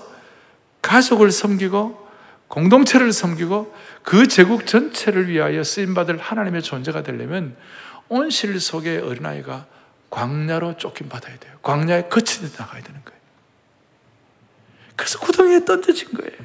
가족을 0.82 1.30
섬기고 1.30 2.06
공동체를 2.48 3.12
섬기고 3.12 3.74
그 4.02 4.28
제국 4.28 4.66
전체를 4.66 5.28
위하여 5.28 5.64
쓰임받을 5.64 6.18
하나님의 6.18 6.62
존재가 6.62 7.02
되려면 7.02 7.56
온실 8.08 8.60
속의 8.60 8.98
어린아이가 8.98 9.66
광야로 10.10 10.76
쫓김받아야 10.76 11.38
돼요. 11.38 11.54
광야에 11.62 12.04
거치듯 12.04 12.52
나가야 12.58 12.82
되는 12.82 13.00
거예요. 13.04 13.15
그래서 14.96 15.18
구덩이에 15.20 15.64
던져진 15.64 16.08
거예요. 16.14 16.36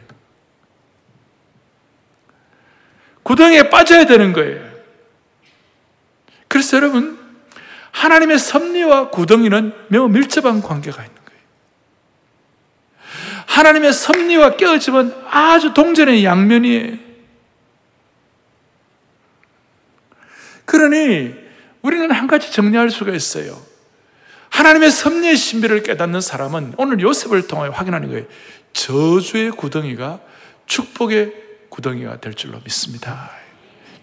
구덩이에 3.24 3.70
빠져야 3.70 4.06
되는 4.06 4.34
거예요. 4.34 4.70
그래서 6.48 6.78
여러분, 6.78 7.18
하나님의 7.92 8.38
섭리와 8.40 9.10
구덩이는 9.10 9.74
매우 9.88 10.08
밀접한 10.10 10.62
관계가 10.62 11.02
있는 11.04 11.16
거예요. 11.16 11.42
하나님의 13.48 13.94
섭리와 13.94 14.58
깨어짐은 14.58 15.14
아주 15.30 15.74
동전의 15.74 16.26
양면이에요. 16.26 16.98
그러니 20.66 21.36
우리는 21.82 22.12
한 22.12 22.28
가지 22.28 22.52
정리할 22.52 22.90
수가 22.90 23.14
있어요. 23.14 23.71
하나님의 24.52 24.92
섭리의 24.92 25.36
신비를 25.36 25.82
깨닫는 25.82 26.22
사람은 26.22 26.76
오늘 26.78 27.00
요셉을 27.00 27.48
통해 27.48 27.70
확인하는 27.74 28.10
거예요. 28.10 28.26
저주의 28.74 29.50
구덩이가 29.50 30.20
축복의 30.66 31.34
구덩이가 31.70 32.20
될 32.20 32.34
줄로 32.34 32.60
믿습니다. 32.64 33.32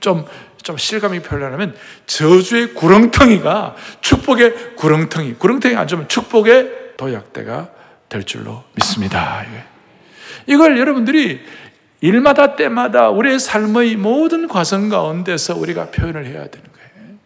좀, 0.00 0.26
좀 0.62 0.76
실감이 0.76 1.20
표현하면 1.20 1.76
저주의 2.06 2.74
구렁텅이가 2.74 3.76
축복의 4.00 4.76
구렁텅이, 4.76 5.34
구렁텅이 5.34 5.76
안 5.76 5.86
좋으면 5.86 6.08
축복의 6.08 6.94
도약대가 6.96 7.70
될 8.08 8.24
줄로 8.24 8.64
믿습니다. 8.74 9.44
이걸 10.46 10.78
여러분들이 10.78 11.40
일마다 12.00 12.56
때마다 12.56 13.10
우리의 13.10 13.38
삶의 13.38 13.96
모든 13.96 14.48
과정 14.48 14.88
가운데서 14.88 15.56
우리가 15.56 15.90
표현을 15.90 16.24
해야 16.24 16.48
되는 16.48 16.66
거예요. 16.72 17.18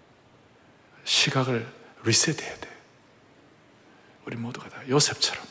시각을 1.05 1.67
리셋해야 2.05 2.55
돼요. 2.57 2.72
우리 4.25 4.37
모두가 4.37 4.69
다 4.69 4.89
요셉처럼 4.89 5.45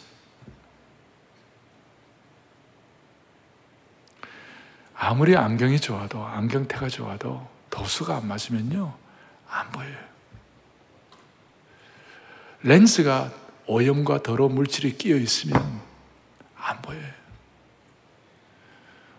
아무리 4.96 5.36
안경이 5.36 5.80
좋아도 5.80 6.24
안경태가 6.26 6.90
좋아도 6.90 7.48
도수가 7.70 8.18
안 8.18 8.28
맞으면요 8.28 8.98
안 9.50 9.72
보여요. 9.72 9.98
렌즈가 12.64 13.32
오염과 13.66 14.24
더러 14.24 14.48
물질이 14.48 14.98
끼어 14.98 15.18
있으면 15.18 15.82
안 16.56 16.82
보여요. 16.82 17.12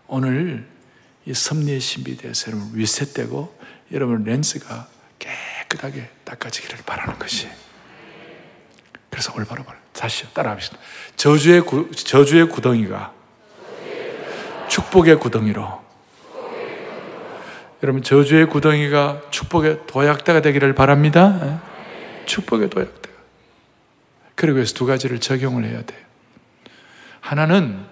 오늘 0.07 0.67
이 1.25 1.33
섭리의 1.33 1.79
신비에 1.79 2.15
대해서 2.15 2.51
여러분 2.51 2.71
위세되고 2.73 3.59
여러분 3.91 4.23
렌즈가 4.23 4.87
깨끗하게 5.19 6.09
닦아지기를 6.23 6.83
바라는 6.85 7.19
것이 7.19 7.49
그래서 9.13 9.31
올바로 9.37 9.63
말. 9.63 9.77
다시 9.91 10.25
따라합시다. 10.33 10.75
저주의 11.15 11.61
구, 11.61 11.91
저주의 11.91 12.49
구덩이가 12.49 13.13
축복의 14.67 15.19
구덩이로. 15.19 15.83
여러분 17.83 18.01
저주의 18.01 18.47
구덩이가 18.47 19.21
축복의 19.29 19.85
도약대가 19.85 20.41
되기를 20.41 20.73
바랍니다. 20.73 21.39
예? 21.43 22.25
축복의 22.25 22.71
도약대. 22.71 23.11
그리고 24.33 24.55
그래서 24.55 24.73
두 24.73 24.87
가지를 24.87 25.19
적용을 25.19 25.65
해야 25.65 25.83
돼요. 25.83 25.99
하나는 27.21 27.85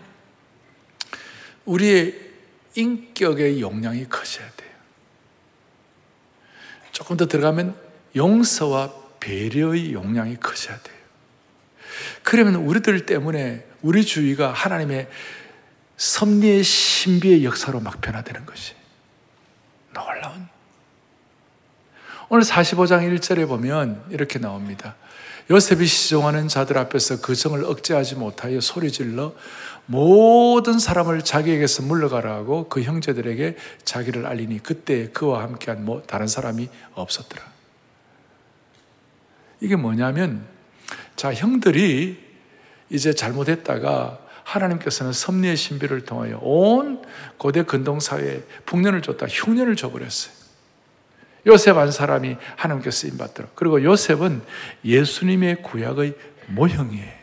우리의 1.65 2.15
인격의 2.73 3.62
용량이 3.62 4.10
커져야 4.10 4.49
돼요. 4.57 4.71
조금 6.91 7.15
더 7.15 7.27
들어가면 7.27 7.75
용서와 8.15 8.91
배려의 9.19 9.93
용량이 9.93 10.38
커져야 10.38 10.79
돼요. 10.79 11.00
그러면 12.23 12.55
우리들 12.55 13.05
때문에 13.05 13.65
우리 13.81 14.03
주위가 14.03 14.51
하나님의 14.51 15.07
섭리의 15.97 16.63
신비의 16.63 17.45
역사로 17.45 17.79
막 17.79 18.01
변화되는 18.01 18.45
것이 18.45 18.73
놀라운. 19.93 20.47
오늘 22.29 22.43
45장 22.43 23.19
1절에 23.19 23.47
보면 23.47 24.05
이렇게 24.10 24.39
나옵니다. 24.39 24.95
요셉이 25.49 25.86
시종하는 25.86 26.47
자들 26.47 26.77
앞에서 26.77 27.19
그 27.19 27.36
성을 27.36 27.62
억제하지 27.63 28.15
못하여 28.15 28.62
소리질러 28.62 29.34
모든 29.86 30.79
사람을 30.79 31.23
자기에게서 31.23 31.84
물러가라고 31.84 32.69
그 32.69 32.84
형제들에게 32.84 33.57
자기를 33.84 34.25
알리니 34.25 34.63
그때 34.63 35.10
그와 35.10 35.43
함께한 35.43 35.84
뭐 35.84 36.03
다른 36.03 36.27
사람이 36.27 36.69
없었더라. 36.93 37.43
이게 39.60 39.75
뭐냐면 39.75 40.45
자 41.15 41.34
형들이 41.34 42.17
이제 42.89 43.13
잘못했다가 43.13 44.19
하나님께서는 44.43 45.13
섭리의 45.13 45.56
신비를 45.56 46.01
통하여 46.01 46.39
온 46.41 47.01
고대 47.38 47.63
근동 47.63 47.99
사회에 47.99 48.41
북년을 48.65 49.01
줬다 49.01 49.27
흉년을 49.30 49.75
줘버렸어요. 49.75 50.41
요셉 51.47 51.77
한 51.77 51.91
사람이 51.91 52.38
하나님께 52.56 52.91
쓰임 52.91 53.17
받더라. 53.17 53.49
그리고 53.56 53.84
요셉은 53.84 54.41
예수님의 54.86 55.63
구약의 55.63 56.15
모형이에요. 56.47 57.21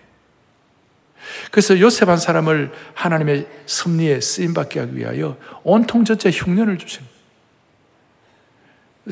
그래서 1.51 1.79
요셉 1.79 2.09
한 2.09 2.17
사람을 2.17 2.73
하나님의 2.95 3.47
섭리에 3.67 4.21
쓰임 4.21 4.55
받게 4.55 4.81
하기 4.81 4.97
위하여 4.97 5.37
온통 5.63 6.05
전체 6.05 6.31
흉년을 6.31 6.79
주신 6.79 7.03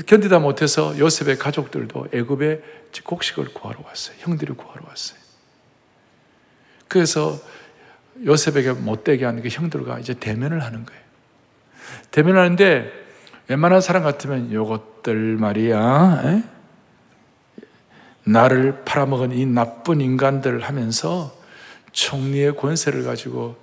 견디다 0.04 0.40
못해서 0.40 0.98
요셉의 0.98 1.38
가족들도 1.38 2.08
애굽에 2.12 2.62
곡식을 3.04 3.54
구하러 3.54 3.80
왔어요. 3.84 4.16
형들이 4.20 4.52
구하러 4.52 4.82
왔어요. 4.86 5.18
그래서 6.88 7.38
요셉에게 8.24 8.72
못되게 8.72 9.24
하는 9.24 9.42
게 9.42 9.48
형들과 9.48 9.98
이제 9.98 10.14
대면을 10.14 10.62
하는 10.62 10.84
거예요. 10.84 11.02
대면하는데 12.10 12.92
웬만한 13.48 13.80
사람 13.80 14.02
같으면 14.02 14.52
요것들 14.52 15.36
말이야. 15.36 16.22
에? 16.24 16.42
나를 18.24 18.84
팔아먹은 18.84 19.32
이 19.32 19.46
나쁜 19.46 20.00
인간들 20.00 20.60
하면서 20.64 21.36
총리의 21.92 22.56
권세를 22.56 23.04
가지고 23.04 23.56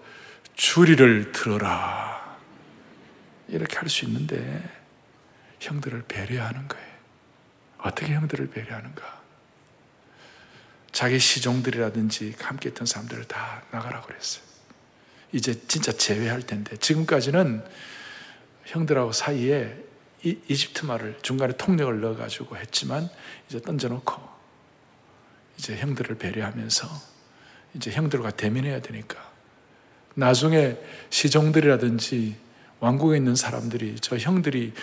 주리를 0.55 1.31
들어라. 1.31 2.37
이렇게 3.49 3.77
할 3.77 3.89
수 3.89 4.05
있는데 4.05 4.63
형들을 5.63 6.03
배려하는 6.07 6.67
거예요. 6.67 6.93
어떻게 7.79 8.13
형들을 8.13 8.49
배려하는가? 8.49 9.21
자기 10.91 11.19
시종들이라든지 11.19 12.35
함께 12.39 12.69
했던 12.69 12.85
사람들을 12.85 13.25
다 13.25 13.63
나가라고 13.71 14.07
그랬어요. 14.07 14.43
이제 15.31 15.59
진짜 15.67 15.91
제외할 15.91 16.43
텐데 16.43 16.77
지금까지는 16.77 17.65
형들하고 18.65 19.11
사이에 19.11 19.75
이, 20.23 20.37
이집트 20.47 20.85
말을 20.85 21.17
중간에 21.21 21.57
통역을 21.57 21.99
넣어가지고 21.99 22.57
했지만 22.57 23.09
이제 23.49 23.59
던져놓고 23.59 24.21
이제 25.57 25.75
형들을 25.77 26.15
배려하면서 26.17 26.87
이제 27.73 27.91
형들과 27.91 28.31
대면해야 28.31 28.81
되니까 28.81 29.31
나중에 30.13 30.77
시종들이라든지 31.09 32.37
왕국에 32.79 33.17
있는 33.17 33.35
사람들이 33.35 33.95
저 33.99 34.17
형들이 34.17 34.73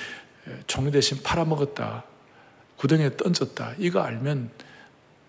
종 0.66 0.90
대신 0.90 1.22
팔아먹었다. 1.22 2.04
구덩이에 2.76 3.16
던졌다. 3.16 3.74
이거 3.78 4.00
알면 4.00 4.50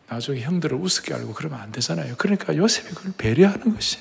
나중에 0.07 0.41
형들을 0.41 0.77
우습게 0.77 1.13
알고 1.13 1.33
그러면 1.33 1.59
안 1.59 1.71
되잖아요. 1.71 2.15
그러니까 2.17 2.55
요셉이 2.55 2.93
그걸 2.93 3.13
배려하는 3.17 3.73
것이 3.73 3.97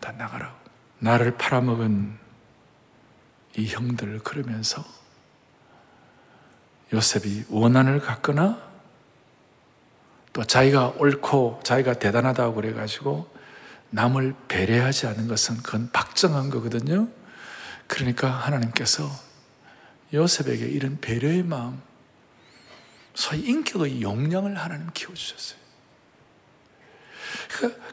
다 0.00 0.12
나가라고. 0.12 0.54
나를 0.98 1.36
팔아먹은 1.36 2.18
이 3.56 3.66
형들 3.66 4.20
그러면서 4.20 4.84
요셉이 6.92 7.44
원한을 7.48 8.00
갖거나 8.00 8.70
또 10.32 10.44
자기가 10.44 10.94
옳고 10.98 11.60
자기가 11.64 11.94
대단하다고 11.94 12.54
그래가지고 12.54 13.28
남을 13.90 14.34
배려하지 14.48 15.06
않는 15.08 15.26
것은 15.26 15.58
그건 15.58 15.90
박정한 15.90 16.50
거거든요. 16.50 17.08
그러니까 17.86 18.30
하나님께서 18.30 19.10
요셉에게 20.12 20.66
이런 20.66 20.98
배려의 21.00 21.42
마음, 21.42 21.80
소위 23.14 23.40
인격의 23.42 24.02
용량을 24.02 24.56
하나님 24.56 24.88
키워주셨어요. 24.92 25.60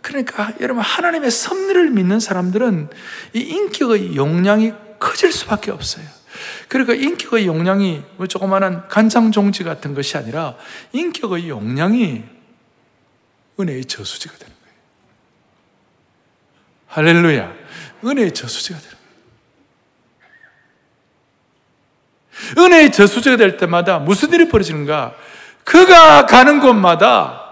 그러니까 0.02 0.54
여러분 0.62 0.84
하나님의 0.84 1.32
섭리를 1.32 1.90
믿는 1.92 2.20
사람들은 2.20 2.90
이 3.34 3.40
인격의 3.40 4.16
용량이 4.16 4.74
커질 5.00 5.32
수밖에 5.32 5.72
없어요. 5.72 6.06
그러니까 6.68 6.94
인격의 6.94 7.48
용량이 7.48 8.04
뭐 8.18 8.28
조그마한 8.28 8.88
간장 8.88 9.32
종지 9.32 9.64
같은 9.64 9.94
것이 9.94 10.18
아니라 10.18 10.56
인격의 10.94 11.50
용량이 11.50 12.24
은혜의 13.60 13.86
저수지가 13.86 14.38
되는 14.38 14.54
거예요. 14.54 14.78
할렐루야. 16.88 17.54
은혜의 18.06 18.34
저수지가 18.34 18.80
되는 18.80 18.92
거예요. 18.92 18.97
은혜의 22.58 22.92
저수지가 22.92 23.38
될 23.38 23.58
때마다 23.58 24.00
무슨 24.00 24.32
일이 24.34 24.48
벌어지는가? 24.48 25.14
그가 25.64 26.26
가는 26.26 26.60
곳마다 26.60 27.44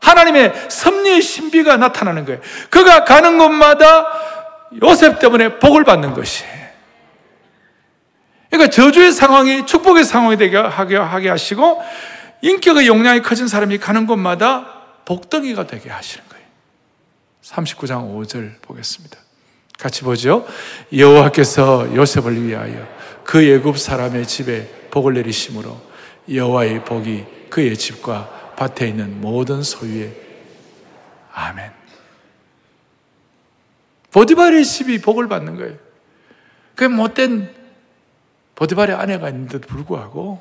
하나님의 0.00 0.52
섭리의 0.68 1.22
신비가 1.22 1.76
나타나는 1.76 2.24
거예요. 2.24 2.40
그가 2.70 3.04
가는 3.04 3.38
곳마다 3.38 4.06
요셉 4.82 5.18
때문에 5.18 5.58
복을 5.58 5.84
받는 5.84 6.14
것이에요. 6.14 6.64
그러니까 8.50 8.70
저주의 8.70 9.10
상황이 9.10 9.66
축복의 9.66 10.04
상황이 10.04 10.36
되게 10.36 10.56
하게 10.56 11.28
하시고 11.28 11.82
인격의 12.42 12.86
용량이 12.86 13.22
커진 13.22 13.48
사람이 13.48 13.78
가는 13.78 14.06
곳마다 14.06 14.66
복덩이가 15.06 15.66
되게 15.66 15.90
하시는 15.90 16.24
거예요. 16.28 16.44
39장 17.42 18.14
5절 18.14 18.60
보겠습니다. 18.62 19.18
같이 19.78 20.02
보죠. 20.02 20.46
여호와께서 20.96 21.94
요셉을 21.94 22.46
위하여 22.46 22.86
그 23.24 23.44
예굽 23.46 23.78
사람의 23.78 24.26
집에 24.26 24.68
복을 24.90 25.14
내리심으로 25.14 25.80
여호와의 26.32 26.84
복이 26.84 27.24
그의 27.50 27.76
집과 27.76 28.54
밭에 28.56 28.88
있는 28.88 29.20
모든 29.20 29.62
소유에 29.62 30.12
아멘. 31.32 31.72
보디발의 34.12 34.64
집이 34.64 35.00
복을 35.00 35.28
받는 35.28 35.56
거예요. 35.56 35.76
그 36.76 36.84
못된 36.84 37.52
보디발의 38.54 38.94
아내가 38.94 39.28
있는데도 39.30 39.66
불구하고 39.66 40.40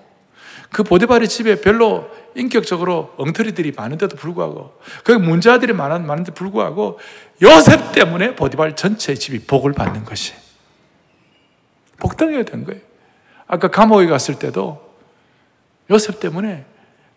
그 0.71 0.83
보디발의 0.83 1.27
집에 1.27 1.61
별로 1.61 2.09
인격적으로 2.35 3.13
엉터리들이 3.17 3.73
많은데도 3.75 4.15
불구하고 4.15 4.79
그 5.03 5.11
문제아들이 5.11 5.73
많은, 5.73 6.05
많은데 6.05 6.31
불구하고 6.31 6.99
요셉 7.41 7.91
때문에 7.91 8.35
보디발 8.35 8.75
전체의 8.75 9.17
집이 9.17 9.45
복을 9.45 9.73
받는 9.73 10.05
것이 10.05 10.33
복덩이가 12.03 12.43
된 12.43 12.65
거예요. 12.65 12.81
아까 13.47 13.69
감옥에 13.69 14.07
갔을 14.07 14.37
때도 14.37 14.93
요셉 15.89 16.19
때문에 16.19 16.65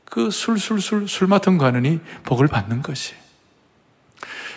그 0.04 0.30
술술술 0.30 1.08
술 1.08 1.26
맡은 1.26 1.58
가는이 1.58 2.00
복을 2.24 2.46
받는 2.46 2.82
것이. 2.82 3.14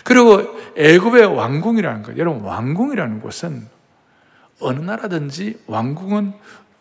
그리고 0.03 0.59
애굽의 0.77 1.25
왕궁이라는 1.25 2.03
것, 2.03 2.17
여러분 2.17 2.43
왕궁이라는 2.43 3.21
곳은 3.21 3.67
어느 4.59 4.79
나라든지 4.79 5.59
왕궁은 5.67 6.33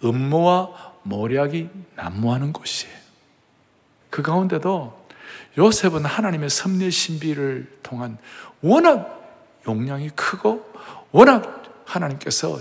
음모와 0.04 0.94
모략이 1.02 1.70
난무하는 1.96 2.52
곳이에요. 2.52 2.94
그 4.10 4.22
가운데도 4.22 5.06
요셉은 5.56 6.04
하나님의 6.04 6.50
섭리의 6.50 6.90
신비를 6.90 7.78
통한 7.82 8.18
워낙 8.60 9.62
용량이 9.66 10.10
크고 10.10 10.70
워낙 11.12 11.82
하나님께서 11.86 12.58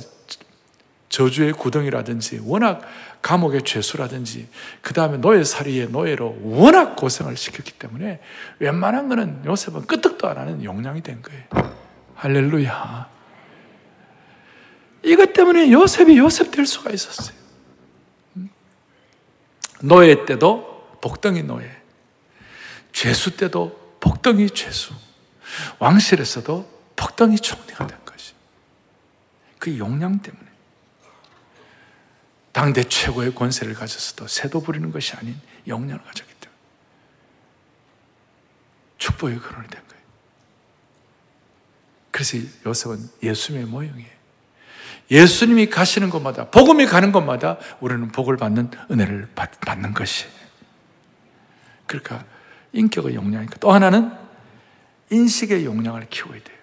저주의 1.10 1.54
구덩이라든지 1.54 2.42
워낙 2.44 2.82
감옥의 3.22 3.64
죄수라든지 3.64 4.48
그 4.82 4.94
다음에 4.94 5.18
노예살이의 5.18 5.90
노예로 5.90 6.40
워낙 6.42 6.96
고생을 6.96 7.38
시켰기 7.38 7.74
때문에 7.74 8.22
웬만한 8.60 9.10
거는 9.10 9.44
요셉은 9.46 9.88
끄떡도 9.88 10.28
안 10.28 10.38
하는 10.38 10.64
용량이 10.64 11.02
된 11.02 11.22
거예요. 11.22 11.76
할렐루야. 12.16 13.10
이것 15.04 15.34
때문에 15.34 15.72
요셉이 15.72 16.18
요셉 16.18 16.52
될 16.52 16.66
수가 16.66 16.92
있었어요. 16.92 17.38
노예 19.82 20.26
때도 20.26 20.98
복덩이 21.02 21.44
노예, 21.44 21.70
죄수 22.92 23.38
때도 23.38 23.98
복덩이 24.00 24.50
죄수, 24.50 24.94
왕실에서도 25.80 26.78
복덩이 26.96 27.38
총리가 27.38 27.86
된 27.86 27.98
것이. 28.04 28.34
그 29.60 29.78
용량 29.78 30.20
때문에. 30.20 30.47
당대 32.58 32.84
최고의 32.84 33.36
권세를 33.36 33.76
가졌어도 33.76 34.28
새도 34.28 34.64
부리는 34.64 34.92
것이 34.92 35.16
아닌 35.16 35.40
영년을 35.68 36.04
가졌기 36.04 36.34
때문에 36.42 36.60
축복의 38.98 39.38
근원이 39.38 39.68
된 39.68 39.80
거예요. 39.88 40.04
그래서 42.10 42.40
요셉은 42.66 43.10
예수님의 43.22 43.68
모형이에요. 43.68 44.10
예수님이 45.12 45.70
가시는 45.70 46.10
곳마다, 46.10 46.50
복음이 46.50 46.88
가는 46.88 47.12
곳마다 47.12 47.60
우리는 47.80 48.08
복을 48.08 48.38
받는 48.38 48.72
은혜를 48.90 49.30
받, 49.36 49.60
받는 49.60 49.94
것이에요. 49.94 50.34
그러니까 51.86 52.26
인격의 52.74 53.14
용량이니까 53.14 53.58
또 53.60 53.72
하나는 53.72 54.12
인식의 55.12 55.64
용량을 55.64 56.08
키워야 56.10 56.42
돼요. 56.42 56.57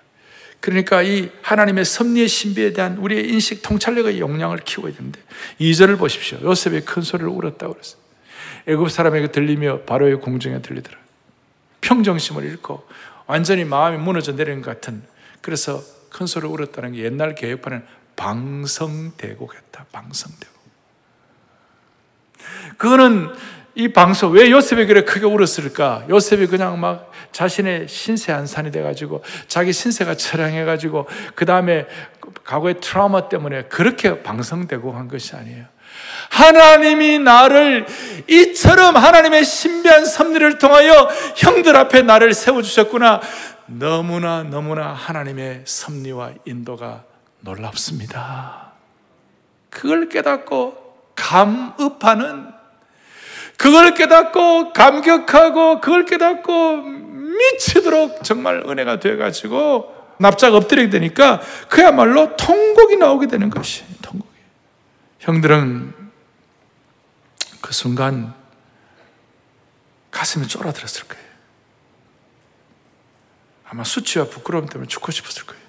그러니까 0.64 1.02
이 1.02 1.28
하나님의 1.42 1.84
섭리의 1.84 2.26
신비에 2.26 2.72
대한 2.72 2.96
우리의 2.96 3.28
인식 3.28 3.60
통찰력의 3.60 4.18
역량을 4.18 4.60
키워야 4.64 4.94
되는데 4.94 5.20
2절을 5.60 5.98
보십시오. 5.98 6.38
요셉이 6.40 6.86
큰 6.86 7.02
소리를 7.02 7.28
울었다고 7.28 7.74
그랬어요. 7.74 8.00
애굽 8.66 8.90
사람에게 8.90 9.26
들리며 9.26 9.80
바로의 9.80 10.22
궁정에 10.22 10.62
들리더라. 10.62 10.96
평정심을 11.82 12.44
잃고 12.44 12.82
완전히 13.26 13.66
마음이 13.66 13.98
무너져 13.98 14.32
내리는 14.32 14.62
것 14.62 14.70
같은 14.70 15.02
그래서 15.42 15.82
큰 16.08 16.26
소리를 16.26 16.48
울었다는 16.48 16.92
게 16.92 17.04
옛날 17.04 17.34
개혁판은 17.34 17.84
방성대고겠다. 18.16 19.84
방성대고. 19.92 20.54
그거는 22.78 23.28
이 23.76 23.88
방송, 23.88 24.32
왜 24.32 24.50
요셉이 24.50 24.86
그래 24.86 25.02
크게 25.02 25.26
울었을까? 25.26 26.04
요셉이 26.08 26.46
그냥 26.46 26.78
막 26.78 27.10
자신의 27.32 27.88
신세 27.88 28.32
한산이 28.32 28.70
돼가지고, 28.70 29.22
자기 29.48 29.72
신세가 29.72 30.14
처량해가지고, 30.14 31.08
그 31.34 31.44
다음에 31.44 31.86
과거의 32.44 32.76
트라우마 32.80 33.28
때문에 33.28 33.64
그렇게 33.64 34.22
방성되고 34.22 34.92
한 34.92 35.08
것이 35.08 35.34
아니에요. 35.34 35.64
하나님이 36.30 37.18
나를 37.18 37.86
이처럼 38.28 38.96
하나님의 38.96 39.44
신비한 39.44 40.04
섭리를 40.04 40.58
통하여 40.58 41.08
형들 41.36 41.76
앞에 41.76 42.02
나를 42.02 42.34
세워주셨구나. 42.34 43.20
너무나 43.66 44.42
너무나 44.42 44.92
하나님의 44.92 45.62
섭리와 45.64 46.32
인도가 46.44 47.04
놀랍습니다. 47.40 48.72
그걸 49.70 50.08
깨닫고 50.08 51.12
감읍하는 51.14 52.48
그걸 53.56 53.94
깨닫고 53.94 54.72
감격하고 54.72 55.80
그걸 55.80 56.04
깨닫고 56.04 56.82
미치도록 56.82 58.24
정말 58.24 58.62
은혜가 58.66 59.00
돼가지고 59.00 59.94
납작 60.18 60.54
엎드리게 60.54 60.90
되니까 60.90 61.40
그야말로 61.68 62.36
통곡이 62.36 62.96
나오게 62.96 63.26
되는 63.26 63.50
것이 63.50 63.84
통곡이. 64.02 64.30
형들은 65.20 65.94
그 67.60 67.72
순간 67.72 68.34
가슴이 70.10 70.46
쫄아들었을 70.46 71.08
거예요. 71.08 71.24
아마 73.68 73.82
수치와 73.82 74.26
부끄러움 74.26 74.66
때문에 74.66 74.86
죽고 74.86 75.10
싶었을 75.10 75.44
거예요. 75.46 75.64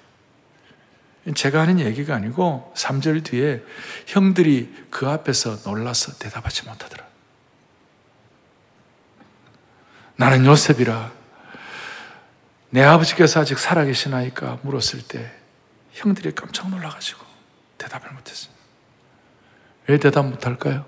제가 1.34 1.62
하는 1.62 1.80
얘기가 1.80 2.14
아니고 2.14 2.72
3절 2.76 3.24
뒤에 3.24 3.62
형들이 4.06 4.72
그 4.90 5.08
앞에서 5.08 5.58
놀라서 5.64 6.16
대답하지 6.18 6.68
못하더라. 6.68 7.04
나는 10.16 10.46
요셉이라 10.46 11.12
내 12.70 12.82
아버지께서 12.82 13.40
아직 13.40 13.58
살아계시나이까 13.58 14.60
물었을 14.62 15.02
때 15.06 15.32
형들이 15.92 16.34
깜짝 16.34 16.68
놀라가지고 16.68 17.24
대답을 17.78 18.12
못했어요. 18.12 18.52
왜 19.86 19.98
대답 19.98 20.26
못할까요? 20.26 20.84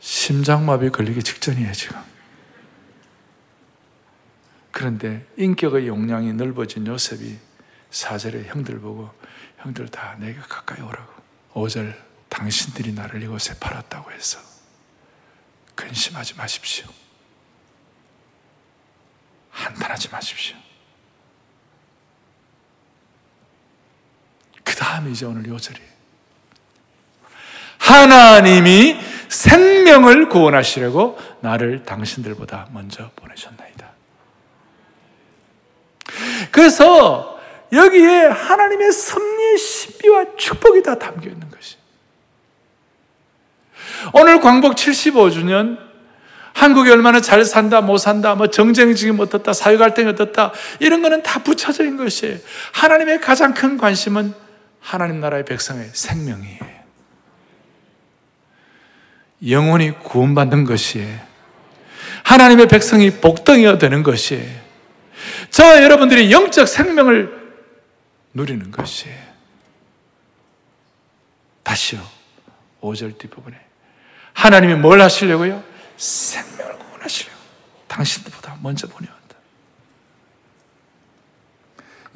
심장마비 0.00 0.90
걸리기 0.90 1.22
직전이에요, 1.22 1.72
지금. 1.72 1.96
그런데 4.70 5.26
인격의 5.36 5.88
용량이 5.88 6.32
넓어진 6.34 6.86
요셉이 6.86 7.36
사절에 7.90 8.44
형들 8.44 8.78
보고 8.80 9.10
형들 9.58 9.88
다 9.88 10.16
내가 10.20 10.42
가까이 10.42 10.80
오라고. 10.80 11.12
5절 11.54 11.96
당신들이 12.28 12.92
나를 12.92 13.22
이곳에 13.22 13.58
팔았다고 13.58 14.12
해서 14.12 14.38
근심하지 15.74 16.36
마십시오. 16.36 16.86
한탄하지 19.58 20.08
마십시오. 20.10 20.56
그 24.62 24.74
다음에 24.74 25.10
이제 25.10 25.26
오늘 25.26 25.46
요절이 25.46 25.80
하나님이 27.78 28.98
생명을 29.28 30.28
구원하시려고 30.28 31.18
나를 31.40 31.84
당신들보다 31.84 32.68
먼저 32.72 33.10
보내셨나이다. 33.16 33.90
그래서 36.50 37.38
여기에 37.72 38.26
하나님의 38.26 38.92
섭리의 38.92 39.58
신비와 39.58 40.36
축복이 40.36 40.82
다 40.82 40.98
담겨 40.98 41.28
있는 41.28 41.50
것이. 41.50 41.76
오늘 44.12 44.40
광복 44.40 44.76
75주년 44.76 45.87
한국이 46.58 46.90
얼마나 46.90 47.20
잘 47.20 47.44
산다, 47.44 47.80
못 47.80 47.98
산다, 47.98 48.34
뭐 48.34 48.48
정쟁이 48.48 48.96
지금 48.96 49.20
어떻다, 49.20 49.52
사회 49.52 49.76
갈등이 49.76 50.08
어떻다, 50.08 50.52
이런 50.80 51.02
거는 51.02 51.22
다 51.22 51.40
있는 51.84 51.96
것이에요. 51.96 52.36
하나님의 52.72 53.20
가장 53.20 53.54
큰 53.54 53.78
관심은 53.78 54.34
하나님 54.80 55.20
나라의 55.20 55.44
백성의 55.44 55.90
생명이에요. 55.92 56.58
영혼이 59.48 60.00
구원받는 60.00 60.64
것이에요. 60.64 61.20
하나님의 62.24 62.66
백성이 62.66 63.12
복덩이가 63.12 63.78
되는 63.78 64.02
것이에요. 64.02 64.60
저와 65.50 65.84
여러분들이 65.84 66.32
영적 66.32 66.66
생명을 66.66 67.38
누리는 68.34 68.72
것이에요. 68.72 69.16
다시요. 71.62 72.00
5절 72.80 73.16
뒷부분에. 73.18 73.56
하나님이 74.32 74.74
뭘 74.74 75.00
하시려고요? 75.00 75.67
생명을 75.98 76.78
구원하시려 76.78 77.32
당신들보다 77.88 78.58
먼저 78.62 78.86
보내왔다. 78.86 79.18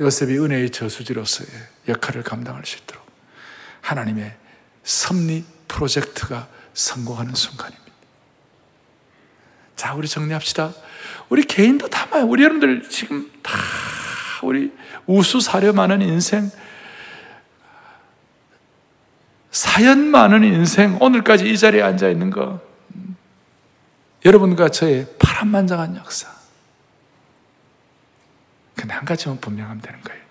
요셉이 0.00 0.38
은혜의 0.38 0.70
저수지로서의 0.70 1.50
역할을 1.88 2.22
감당할 2.22 2.64
수 2.64 2.78
있도록 2.78 3.04
하나님의 3.82 4.34
섭리 4.84 5.44
프로젝트가 5.68 6.48
성공하는 6.72 7.34
순간입니다. 7.34 7.82
자, 9.76 9.94
우리 9.94 10.08
정리합시다. 10.08 10.72
우리 11.28 11.42
개인도 11.42 11.88
다. 11.88 12.06
우리 12.24 12.44
여러분들 12.44 12.88
지금 12.88 13.30
다 13.42 13.52
우리 14.42 14.72
우수 15.06 15.40
사려 15.40 15.72
많은 15.72 16.02
인생, 16.02 16.50
사연 19.50 20.06
많은 20.06 20.44
인생, 20.44 20.98
오늘까지 21.00 21.50
이 21.50 21.58
자리에 21.58 21.82
앉아 21.82 22.08
있는 22.08 22.30
거, 22.30 22.60
여러분과 24.24 24.68
저의 24.68 25.06
파란만장한 25.18 25.96
역사. 25.96 26.30
근데 28.76 28.94
한 28.94 29.04
가지만 29.04 29.40
분명하면 29.40 29.80
되는 29.80 30.00
거예요. 30.02 30.22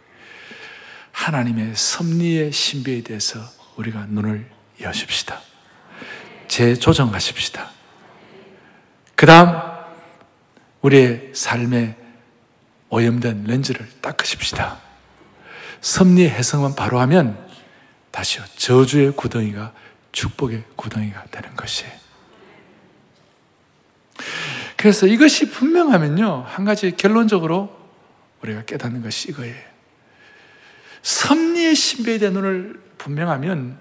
하나님의 1.11 1.75
섭리의 1.75 2.51
신비에 2.51 3.01
대해서 3.03 3.39
우리가 3.75 4.05
눈을 4.07 4.49
여십시다. 4.81 5.39
재조정하십시다. 6.47 7.69
그 9.15 9.25
다음, 9.25 9.71
우리의 10.81 11.31
삶에 11.33 11.95
오염된 12.89 13.43
렌즈를 13.45 13.87
닦으십시다. 14.01 14.79
섭리의 15.81 16.29
해석만 16.29 16.75
바로 16.75 16.99
하면 17.01 17.47
다시요. 18.11 18.43
저주의 18.57 19.11
구덩이가 19.11 19.73
축복의 20.11 20.63
구덩이가 20.75 21.25
되는 21.31 21.55
것이에요. 21.55 21.91
그래서 24.81 25.05
이것이 25.05 25.51
분명하면요. 25.51 26.45
한 26.47 26.65
가지 26.65 26.89
결론적으로 26.97 27.69
우리가 28.41 28.63
깨닫는 28.63 29.03
것이 29.03 29.29
이거예요. 29.29 29.53
섭리의 31.03 31.75
신비에 31.75 32.17
대한 32.17 32.33
눈을 32.33 32.79
분명하면 32.97 33.77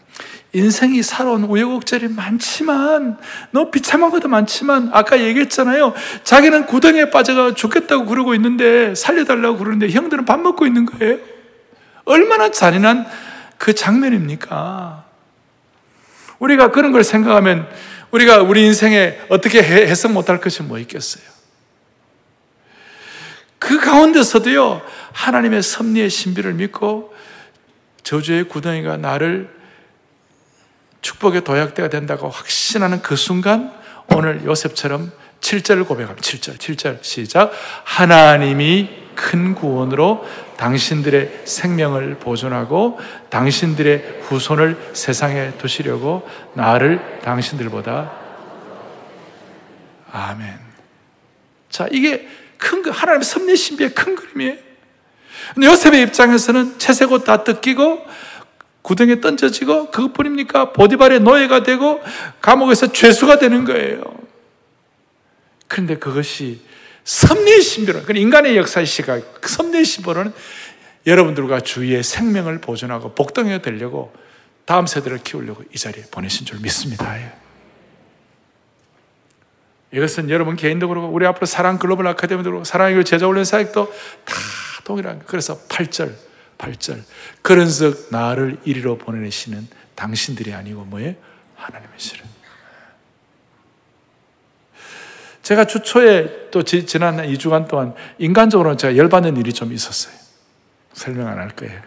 인생이 0.53 1.03
살아온 1.03 1.45
우여곡절이 1.45 2.09
많지만 2.09 3.17
너 3.51 3.71
비참한 3.71 4.11
것도 4.11 4.29
많지만 4.29 4.91
아까 4.93 5.19
얘기했잖아요. 5.23 5.95
자기는 6.23 6.67
구덩이에 6.67 7.09
빠져가 7.09 7.55
죽겠다고 7.55 8.05
그러고 8.05 8.35
있는데 8.35 8.95
살려달라고 8.95 9.57
그러는데 9.57 9.89
형들은 9.89 10.27
밥 10.27 10.39
먹고 10.41 10.67
있는 10.67 10.85
거예요. 10.85 11.17
얼마나 12.05 12.51
잔인한 12.51 13.07
그 13.57 13.75
장면입니까? 13.75 15.07
우리가 16.41 16.71
그런 16.73 16.93
걸 16.93 17.05
생각하면 17.05 17.69
우리가 18.11 18.43
우리 18.43 18.65
인생에 18.67 19.19
어떻게 19.29 19.63
해석 19.63 20.13
못할 20.13 20.41
것이 20.41 20.63
뭐 20.63 20.79
있겠어요? 20.79 21.25
그 23.59 23.79
가운데서도요, 23.79 24.83
하나님의 25.13 25.63
섭리의 25.63 26.11
신비를 26.11 26.55
믿고 26.55 27.15
저주의 28.03 28.45
구덩이가 28.45 28.97
나를 28.97 29.51
축복의 31.03 31.45
도약대가 31.45 31.89
된다고 31.89 32.29
확신하는 32.29 33.03
그 33.03 33.17
순간 33.17 33.73
오늘 34.09 34.45
요셉처럼 34.45 35.13
7절을 35.41 35.87
고백합니다. 35.87 36.21
7절, 36.21 36.59
7절 36.59 37.03
시작. 37.03 37.53
하나님이 37.85 39.00
큰 39.15 39.55
구원으로 39.55 40.25
당신들의 40.57 41.43
생명을 41.45 42.17
보존하고 42.17 42.99
당신들의 43.29 44.21
후손을 44.23 44.91
세상에 44.93 45.53
두시려고 45.59 46.29
나를 46.55 47.21
당신들보다 47.23 48.13
아멘. 50.13 50.59
자, 51.69 51.87
이게 51.91 52.29
큰 52.59 52.85
하나님의 52.85 53.25
섭리 53.25 53.57
신비의 53.57 53.95
큰 53.95 54.17
그림이에요. 54.17 54.57
요셉의 55.63 56.03
입장에서는 56.03 56.79
채색 56.79 57.13
옷다 57.13 57.45
뜯기고 57.45 58.05
구덩이에 58.83 59.21
던져지고 59.21 59.91
그것뿐입니까? 59.91 60.73
보디발의 60.73 61.21
노예가 61.21 61.63
되고 61.63 62.03
감옥에서 62.41 62.93
죄수가 62.93 63.39
되는 63.39 63.65
거예요. 63.65 64.03
그런데 65.69 65.97
그것이 65.97 66.61
섭리의 67.05 67.63
신비로, 67.63 68.03
그 68.03 68.17
인간의 68.17 68.57
역사의 68.57 68.87
시각, 68.87 69.41
그 69.41 69.49
섭리의 69.49 69.85
신비로는 69.85 70.33
여러분들과 71.07 71.61
주위의 71.61 72.03
생명을 72.03 72.61
보존하고 72.61 73.15
복덩이가 73.15 73.63
되려고 73.63 74.13
다음 74.65 74.87
세대를 74.87 75.19
키우려고 75.19 75.65
이 75.75 75.79
자리에 75.79 76.05
보내신 76.11 76.47
줄 76.47 76.61
믿습니다. 76.61 77.19
예. 77.19 77.33
이것은 79.93 80.31
여러분 80.31 80.55
개인도 80.55 80.89
그렇고 80.89 81.09
우리 81.09 81.27
앞으로 81.27 81.47
사랑 81.47 81.79
글로벌 81.79 82.07
아카데미도 82.07 82.65
사랑의 82.65 83.05
제자 83.05 83.27
훈련 83.27 83.45
사역도 83.45 83.93
다 84.25 84.35
동일한 84.85 85.23
그래서 85.27 85.59
8절 85.67 86.15
8절 86.59 87.03
그런즉 87.43 88.09
나를 88.11 88.59
이리로 88.65 88.99
보내시는 88.99 89.67
당신들이 89.97 90.55
아니고 90.55 90.85
뭐예요? 90.85 91.15
하나님이시라. 91.57 92.30
제가 95.51 95.65
주초에 95.65 96.51
또 96.53 96.63
지난 96.63 97.17
2주간 97.17 97.67
동안 97.67 97.93
인간적으로 98.19 98.77
제가 98.77 98.97
열받는 98.97 99.37
일이 99.37 99.53
좀 99.53 99.73
있었어요. 99.73 100.15
설명 100.93 101.27
안 101.27 101.39
할 101.39 101.49
거예요. 101.51 101.83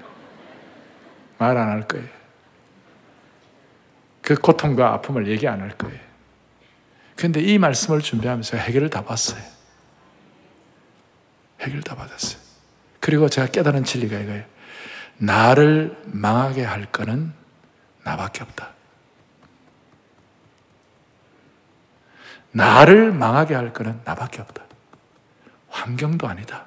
말 1.38 1.56
안 1.56 1.70
할 1.70 1.88
거예요. 1.88 2.06
그 4.22 4.36
고통과 4.36 4.92
아픔을 4.96 5.28
얘기 5.28 5.48
안 5.48 5.62
할 5.62 5.70
거예요. 5.78 5.98
그런데 7.16 7.40
이 7.40 7.58
말씀을 7.58 8.02
준비하면서 8.02 8.58
해결을 8.58 8.90
다 8.90 9.06
봤어요. 9.06 9.42
해결 11.62 11.82
다 11.84 11.96
받았어요. 11.96 12.42
그리고 13.00 13.30
제가 13.30 13.48
깨달은 13.48 13.86
진리가 13.86 14.20
이거예요. 14.20 14.44
나를 15.20 15.96
망하게 16.08 16.66
할 16.66 16.84
거는 16.88 17.32
나밖에 18.04 18.44
없다. 18.44 18.73
나를 22.54 23.12
망하게 23.12 23.56
할 23.56 23.74
거는 23.74 24.00
나밖에 24.06 24.42
없다. 24.42 24.64
환경도 25.70 26.28
아니다. 26.28 26.66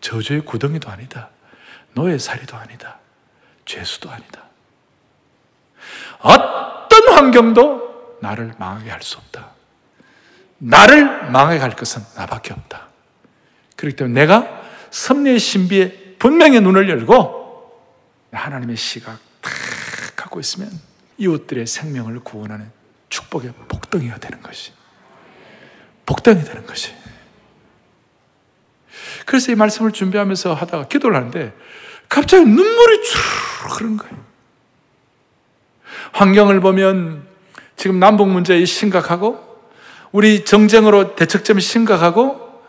저주의 0.00 0.40
구덩이도 0.40 0.90
아니다. 0.90 1.28
노예 1.94 2.18
살이도 2.18 2.56
아니다. 2.56 2.98
죄수도 3.64 4.10
아니다. 4.10 4.44
어떤 6.20 7.08
환경도 7.14 8.18
나를 8.20 8.54
망하게 8.58 8.90
할 8.90 9.02
수 9.02 9.18
없다. 9.18 9.50
나를 10.58 11.30
망하게 11.30 11.60
할 11.60 11.76
것은 11.76 12.02
나밖에 12.16 12.52
없다. 12.52 12.88
그렇기 13.76 13.96
때문에 13.96 14.20
내가 14.22 14.62
섭리의 14.90 15.38
신비에 15.38 16.16
분명히 16.18 16.60
눈을 16.60 16.88
열고 16.88 17.78
하나님의 18.32 18.76
시각 18.76 19.18
탁 19.40 19.52
갖고 20.16 20.40
있으면 20.40 20.70
이웃들의 21.18 21.66
생명을 21.66 22.20
구원하는 22.20 22.70
축복의 23.08 23.52
복덩이가 23.68 24.18
되는 24.18 24.42
것이. 24.42 24.72
복덩이 26.08 26.42
되는 26.42 26.64
것이. 26.64 26.92
그래서 29.26 29.52
이 29.52 29.54
말씀을 29.54 29.92
준비하면서 29.92 30.54
하다가 30.54 30.88
기도를 30.88 31.16
하는데 31.16 31.52
갑자기 32.08 32.46
눈물이 32.46 33.02
쭉 33.02 33.18
흐르는 33.74 33.98
거예요. 33.98 34.16
환경을 36.12 36.60
보면 36.60 37.26
지금 37.76 38.00
남북 38.00 38.30
문제이 38.30 38.64
심각하고 38.64 39.46
우리 40.10 40.46
정쟁으로 40.46 41.14
대척점이 41.14 41.60
심각하고 41.60 42.62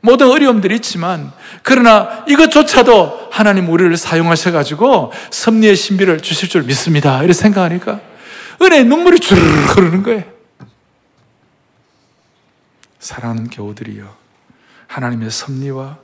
모든 0.00 0.28
어려움들이 0.28 0.74
있지만 0.74 1.30
그러나 1.62 2.24
이것조차도 2.26 3.28
하나님 3.30 3.68
우리를 3.68 3.96
사용하셔 3.96 4.50
가지고 4.50 5.12
섭리의 5.30 5.76
신비를 5.76 6.22
주실 6.22 6.48
줄 6.48 6.64
믿습니다. 6.64 7.18
이렇게 7.18 7.34
생각하니까 7.34 8.00
은혜의 8.60 8.84
눈물이 8.86 9.20
주르르 9.20 9.46
흐르는 9.46 10.02
거예요. 10.02 10.29
사랑하는 13.00 13.48
교우들이여 13.48 14.16
하나님의 14.86 15.30
섭리와 15.30 15.98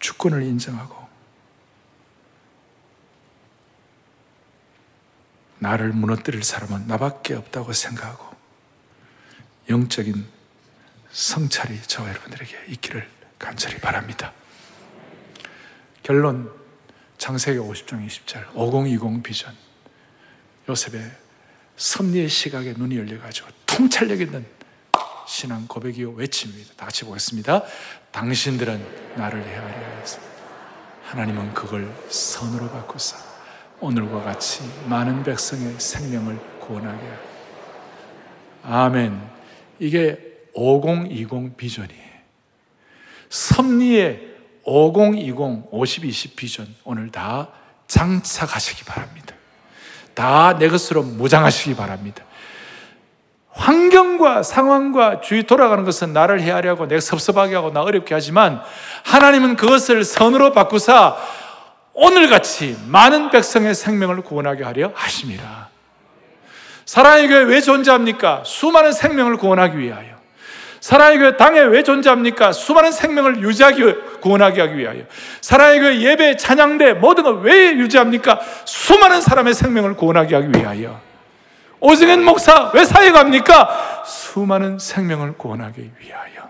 주권을 0.00 0.42
인정하고 0.42 1.06
나를 5.58 5.92
무너뜨릴 5.92 6.42
사람은 6.42 6.86
나밖에 6.86 7.34
없다고 7.34 7.72
생각하고 7.72 8.36
영적인 9.68 10.26
성찰이 11.10 11.82
저와 11.82 12.08
여러분들에게 12.08 12.66
있기를 12.68 13.08
간절히 13.38 13.78
바랍니다. 13.78 14.32
결론 16.02 16.50
창세기 17.18 17.58
50장 17.58 18.06
20절 18.06 18.54
5020 18.54 19.22
비전 19.22 19.54
요셉의 20.68 21.10
섭리의 21.76 22.28
시각에 22.28 22.72
눈이 22.72 22.96
열려가지고 22.96 23.48
통찰력 23.78 24.20
있는 24.20 24.44
신앙 25.28 25.68
고백이요 25.68 26.10
외침입니다. 26.10 26.74
다 26.76 26.86
같이 26.86 27.04
보겠습니다. 27.04 27.62
당신들은 28.10 29.14
나를 29.14 29.40
헤아려 29.44 29.94
하였습 29.94 30.20
하나님은 31.04 31.54
그걸 31.54 31.88
선으로 32.08 32.68
바꾸사 32.70 33.16
오늘과 33.78 34.24
같이 34.24 34.62
많은 34.86 35.22
백성의 35.22 35.76
생명을 35.78 36.58
구원하게 36.58 37.06
아멘. 38.64 39.22
이게 39.78 40.18
5020 40.54 41.56
비전이에요. 41.56 42.08
섭리의 43.28 44.34
5020, 44.64 45.68
5020 45.70 46.34
비전 46.34 46.74
오늘 46.82 47.12
다 47.12 47.50
장착하시기 47.86 48.82
바랍니다. 48.82 49.36
다 50.14 50.58
내 50.58 50.68
것으로 50.68 51.04
무장하시기 51.04 51.76
바랍니다. 51.76 52.24
환경과 53.58 54.42
상황과 54.42 55.20
주위 55.20 55.42
돌아가는 55.42 55.84
것은 55.84 56.12
나를 56.12 56.40
하고 56.68 56.86
내가 56.86 57.00
섭섭하게 57.00 57.56
하고 57.56 57.70
나 57.72 57.82
어렵게 57.82 58.14
하지만 58.14 58.62
하나님은 59.04 59.56
그것을 59.56 60.04
선으로 60.04 60.52
바꾸사 60.52 61.16
오늘같이 61.92 62.78
많은 62.86 63.30
백성의 63.30 63.74
생명을 63.74 64.22
구원하게 64.22 64.62
하려 64.62 64.92
하십니다. 64.94 65.68
사랑의 66.86 67.28
교회 67.28 67.42
왜 67.42 67.60
존재합니까? 67.60 68.44
수많은 68.46 68.92
생명을 68.92 69.36
구원하기 69.36 69.76
위하여. 69.76 70.16
사랑의 70.80 71.18
교회 71.18 71.36
당에 71.36 71.60
왜 71.60 71.82
존재합니까? 71.82 72.52
수많은 72.52 72.92
생명을 72.92 73.42
유지하기, 73.42 74.20
구원하게 74.20 74.60
하기 74.60 74.78
위하여. 74.78 75.02
사랑의 75.40 75.80
교회 75.80 76.00
예배, 76.00 76.36
찬양대, 76.36 76.94
모든 76.94 77.24
걸 77.24 77.40
왜 77.40 77.72
유지합니까? 77.72 78.40
수많은 78.64 79.20
사람의 79.20 79.54
생명을 79.54 79.96
구원하게 79.96 80.36
하기 80.36 80.48
위하여. 80.56 81.07
오승현 81.80 82.24
목사 82.24 82.70
왜 82.74 82.84
사역합니까? 82.84 84.04
수많은 84.04 84.78
생명을 84.78 85.34
구원하기 85.38 85.90
위하여. 86.00 86.48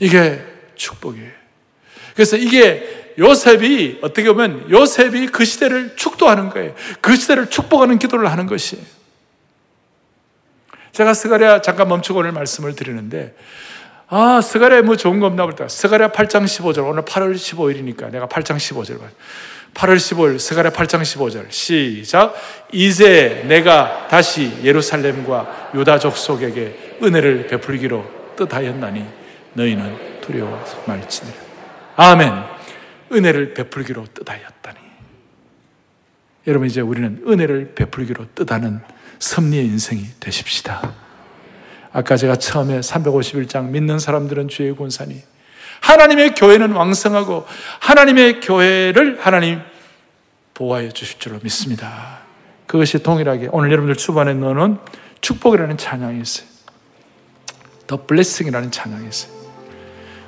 이게 0.00 0.44
축복이에요. 0.74 1.30
그래서 2.14 2.36
이게 2.36 3.14
요셉이 3.18 4.00
어떻게 4.02 4.28
보면 4.28 4.70
요셉이 4.70 5.28
그 5.28 5.44
시대를 5.44 5.96
축도하는 5.96 6.50
거예요. 6.50 6.74
그 7.00 7.16
시대를 7.16 7.48
축복하는 7.48 7.98
기도를 7.98 8.30
하는 8.30 8.46
것이에요. 8.46 8.84
제가 10.92 11.12
스가랴 11.14 11.60
잠깐 11.60 11.88
멈추고 11.88 12.20
오늘 12.20 12.32
말씀을 12.32 12.74
드리는데 12.74 13.34
아, 14.08 14.40
스가랴 14.40 14.82
뭐 14.82 14.96
좋은 14.96 15.18
거 15.18 15.26
없나 15.26 15.44
볼까? 15.44 15.66
스가랴 15.68 16.12
8장 16.12 16.44
15절. 16.44 16.88
오늘 16.88 17.02
8월 17.02 17.34
15일이니까 17.34 18.10
내가 18.10 18.26
8장 18.28 18.56
15절 18.56 19.00
봐. 19.00 19.06
8월 19.74 19.96
15일 19.96 20.38
스가랴 20.38 20.70
8장 20.70 21.02
15절. 21.02 21.50
시작. 21.50 22.34
이제 22.72 23.44
내가 23.48 24.06
다시 24.08 24.52
예루살렘과 24.62 25.70
유다 25.74 25.98
족속에게 25.98 26.98
은혜를 27.02 27.48
베풀기로 27.48 28.34
뜻하였나니 28.36 29.04
너희는 29.54 30.20
두려워서 30.20 30.82
말지니라. 30.86 31.36
아멘. 31.96 32.32
은혜를 33.12 33.54
베풀기로 33.54 34.06
뜻하였다니. 34.14 34.78
여러분 36.46 36.68
이제 36.68 36.80
우리는 36.80 37.24
은혜를 37.26 37.72
베풀기로 37.74 38.26
뜻하는 38.36 38.80
섭리의 39.18 39.64
인생이 39.64 40.04
되십시다. 40.20 41.05
아까 41.96 42.18
제가 42.18 42.36
처음에 42.36 42.80
351장 42.80 43.70
믿는 43.70 43.98
사람들은 43.98 44.48
주의 44.48 44.70
군산이 44.70 45.22
하나님의 45.80 46.34
교회는 46.34 46.72
왕성하고 46.72 47.46
하나님의 47.80 48.40
교회를 48.40 49.18
하나님 49.18 49.62
보호하여 50.52 50.90
주실 50.90 51.18
줄로 51.18 51.38
믿습니다. 51.42 52.18
그것이 52.66 53.02
동일하게 53.02 53.48
오늘 53.50 53.70
여러분들 53.70 53.96
주반에 53.96 54.34
넣어놓은 54.34 54.76
축복이라는 55.22 55.78
찬양이 55.78 56.20
있어요. 56.20 56.46
더 57.86 58.04
블레싱이라는 58.04 58.70
찬양이 58.70 59.08
있어요. 59.08 59.32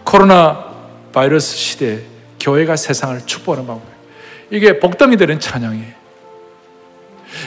코로나 0.04 0.74
바이러스 1.12 1.54
시대에 1.54 2.00
교회가 2.40 2.76
세상을 2.76 3.26
축복하는 3.26 3.66
방법. 3.66 3.86
이게 4.50 4.80
복덩이 4.80 5.18
되는 5.18 5.38
찬양이에요. 5.38 5.97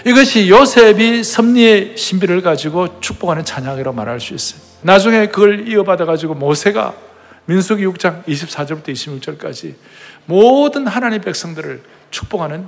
이것이 0.06 0.50
요셉이 0.50 1.24
섭리의 1.24 1.98
신비를 1.98 2.42
가지고 2.42 3.00
축복하는 3.00 3.44
찬양이라고 3.46 3.96
말할 3.96 4.20
수 4.20 4.34
있어요. 4.34 4.62
나중에 4.82 5.28
그걸 5.28 5.68
이어받아 5.68 6.06
가지고 6.06 6.34
모세가 6.34 6.94
민수기 7.46 7.86
6장 7.86 8.24
24절부터 8.26 8.90
26절까지 8.90 9.76
모든 10.26 10.88
하나님의 10.88 11.22
백성들을 11.22 11.82
축복하는 12.12 12.68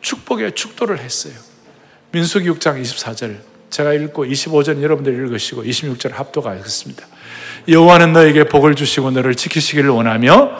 축복의 0.00 0.54
축도를 0.54 0.98
했어요. 0.98 1.34
민수기 2.12 2.48
6장 2.50 2.80
24절 2.82 3.36
제가 3.70 3.92
읽고 3.94 4.24
25절 4.26 4.82
여러분들 4.82 5.14
읽으시고 5.14 5.62
26절 5.62 6.12
합독하겠습니다. 6.12 7.06
여호와는 7.68 8.12
너에게 8.12 8.44
복을 8.44 8.74
주시고 8.74 9.12
너를 9.12 9.34
지키시기를 9.34 9.90
원하며 9.90 10.50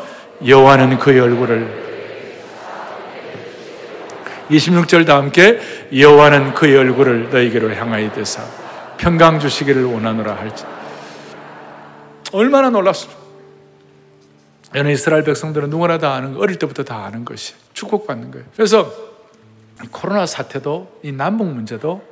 여호와는 0.46 0.98
그의 0.98 1.20
얼굴을 1.20 1.79
26절 4.50 5.06
다 5.06 5.16
함께 5.16 5.60
여호와는 5.96 6.54
그의 6.54 6.76
얼굴을 6.76 7.30
너에게로 7.30 7.74
향하여 7.74 8.12
대사 8.12 8.42
평강 8.98 9.38
주시기를 9.38 9.84
원하노라 9.84 10.34
할지 10.34 10.64
얼마나 12.32 12.70
놀랍습니까? 12.70 13.20
이스라엘 14.90 15.24
백성들은 15.24 15.70
누구나 15.70 15.98
다 15.98 16.14
아는 16.14 16.36
어릴 16.36 16.56
때부터 16.58 16.84
다 16.84 17.04
아는 17.04 17.24
것이 17.24 17.54
축복받는 17.72 18.30
거예요. 18.30 18.46
그래서 18.54 18.92
코로나 19.90 20.26
사태도 20.26 21.00
이 21.02 21.10
남북 21.10 21.46
문제도 21.48 22.02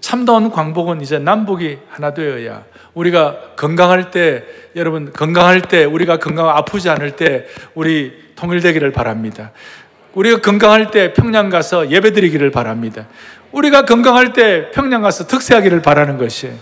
참다운 0.00 0.50
광복은 0.50 1.00
이제 1.00 1.18
남북이 1.18 1.78
하나 1.88 2.12
되어야 2.12 2.64
우리가 2.92 3.54
건강할 3.56 4.10
때 4.10 4.44
여러분 4.76 5.12
건강할 5.12 5.62
때 5.62 5.84
우리가 5.84 6.18
건강 6.18 6.48
아프지 6.50 6.90
않을 6.90 7.16
때 7.16 7.46
우리 7.74 8.12
통일되기를 8.36 8.92
바랍니다. 8.92 9.52
우리가 10.14 10.40
건강할 10.40 10.90
때 10.90 11.12
평양 11.12 11.50
가서 11.50 11.90
예배 11.90 12.12
드리기를 12.12 12.50
바랍니다. 12.50 13.08
우리가 13.52 13.84
건강할 13.84 14.32
때 14.32 14.70
평양 14.70 15.02
가서 15.02 15.26
특세하기를 15.26 15.82
바라는 15.82 16.18
것이에요. 16.18 16.56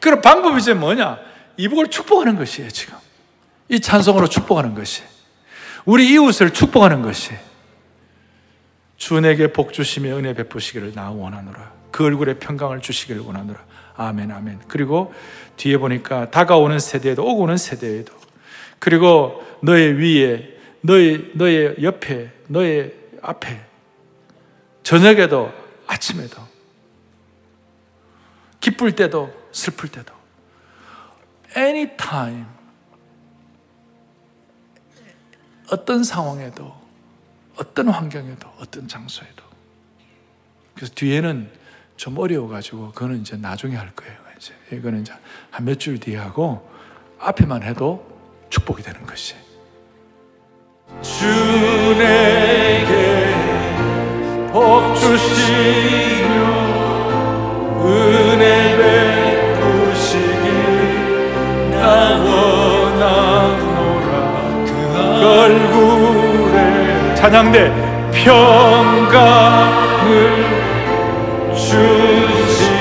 그럼 0.00 0.20
방법이 0.20 0.60
이제 0.60 0.74
뭐냐? 0.74 1.18
이복을 1.56 1.88
축복하는 1.88 2.36
것이에요, 2.36 2.70
지금. 2.70 2.94
이 3.68 3.80
찬송으로 3.80 4.28
축복하는 4.28 4.74
것이. 4.74 5.02
우리 5.84 6.10
이웃을 6.12 6.50
축복하는 6.50 7.02
것이. 7.02 7.32
주에게 8.96 9.52
복 9.52 9.72
주시며 9.72 10.16
은혜 10.16 10.34
베푸시기를 10.34 10.92
나 10.94 11.10
원하노라. 11.10 11.72
그 11.90 12.04
얼굴에 12.04 12.34
평강을 12.34 12.80
주시기를 12.80 13.22
원하노라. 13.22 13.58
아멘, 13.96 14.30
아멘. 14.30 14.60
그리고 14.66 15.14
뒤에 15.56 15.76
보니까 15.76 16.30
다가오는 16.30 16.78
세대에도, 16.78 17.24
오고는 17.24 17.56
세대에도, 17.56 18.12
그리고 18.78 19.44
너의 19.60 19.94
위에, 19.98 20.56
너의, 20.80 21.30
너의 21.34 21.76
옆에, 21.82 22.33
너의 22.48 22.94
앞에, 23.22 23.64
저녁에도, 24.82 25.52
아침에도, 25.86 26.42
기쁠 28.60 28.96
때도, 28.96 29.32
슬플 29.52 29.90
때도, 29.90 30.12
anytime, 31.56 32.46
어떤 35.70 36.04
상황에도, 36.04 36.74
어떤 37.56 37.88
환경에도, 37.88 38.48
어떤 38.58 38.88
장소에도. 38.88 39.44
그래서 40.74 40.92
뒤에는 40.94 41.50
좀 41.96 42.18
어려워가지고, 42.18 42.92
그거는 42.92 43.20
이제 43.20 43.36
나중에 43.36 43.76
할 43.76 43.94
거예요. 43.94 44.24
이제. 44.36 44.54
이거는 44.72 45.02
이제 45.02 45.12
한몇줄 45.50 46.00
뒤에 46.00 46.16
하고, 46.16 46.68
앞에만 47.18 47.62
해도 47.62 48.06
축복이 48.50 48.82
되는 48.82 49.04
것이. 49.06 49.34
주에게 51.02 52.84
복 54.52 54.94
주시며 54.94 56.28
은혜 57.84 58.76
베푸시길 59.56 60.46
나 61.72 61.76
원하노라. 62.24 64.08
그 64.66 64.70
얼굴에 65.26 66.58
찬양대 67.16 67.56
평강을 68.12 70.10
주시니. 71.54 72.74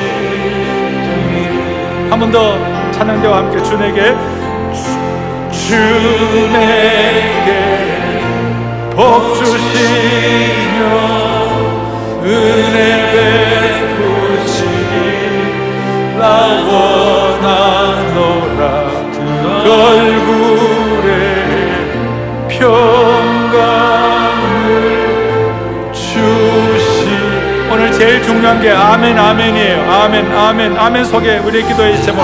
한번 2.10 2.32
더 2.32 2.38
찬양대와 2.92 3.38
함께 3.38 3.62
주에게 3.64 4.16
주에게 5.52 6.74
복 8.96 9.36
주시며 9.36 10.80
은혜 12.24 12.78
베푸시길 13.92 14.94
나 16.20 16.24
원하노라. 17.42 18.62
그 19.64 19.66
얼굴에 19.72 21.12
평강을 22.50 22.72
주시. 25.92 27.10
오늘 27.72 27.92
제일 27.92 28.22
중요한 28.22 28.62
게 28.62 28.70
아멘 28.72 29.18
아멘이에요. 29.18 29.92
아멘 29.92 30.32
아멘 30.32 30.78
아멘 30.78 31.04
속에 31.06 31.40
우리 31.40 31.64
기도의 31.64 32.00
제목. 32.04 32.22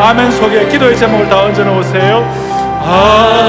아멘 0.00 0.30
속에 0.32 0.68
기도의 0.68 0.96
제목을 0.96 1.28
다 1.28 1.44
얹어 1.44 1.62
놓으세요 1.64 2.24
아 2.88 3.45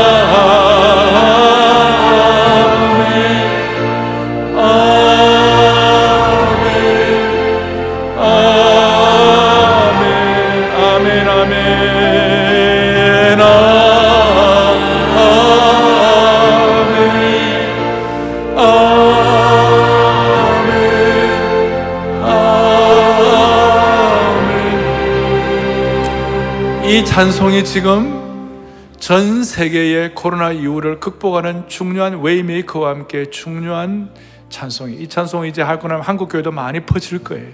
이 26.97 27.05
찬송이 27.05 27.63
지금 27.63 28.65
전 28.97 29.43
세계의 29.43 30.15
코로나 30.15 30.51
이후를 30.51 30.99
극복하는 30.99 31.69
중요한 31.69 32.21
Way 32.21 32.42
Maker와 32.42 32.89
함께 32.89 33.29
중요한 33.29 34.11
찬송이 34.49 34.95
이 34.95 35.07
찬송이 35.07 35.47
이제 35.47 35.61
하고 35.61 35.87
나면 35.87 36.01
한국 36.01 36.27
교회도 36.27 36.51
많이 36.51 36.79
퍼질 36.79 37.23
거예요. 37.23 37.51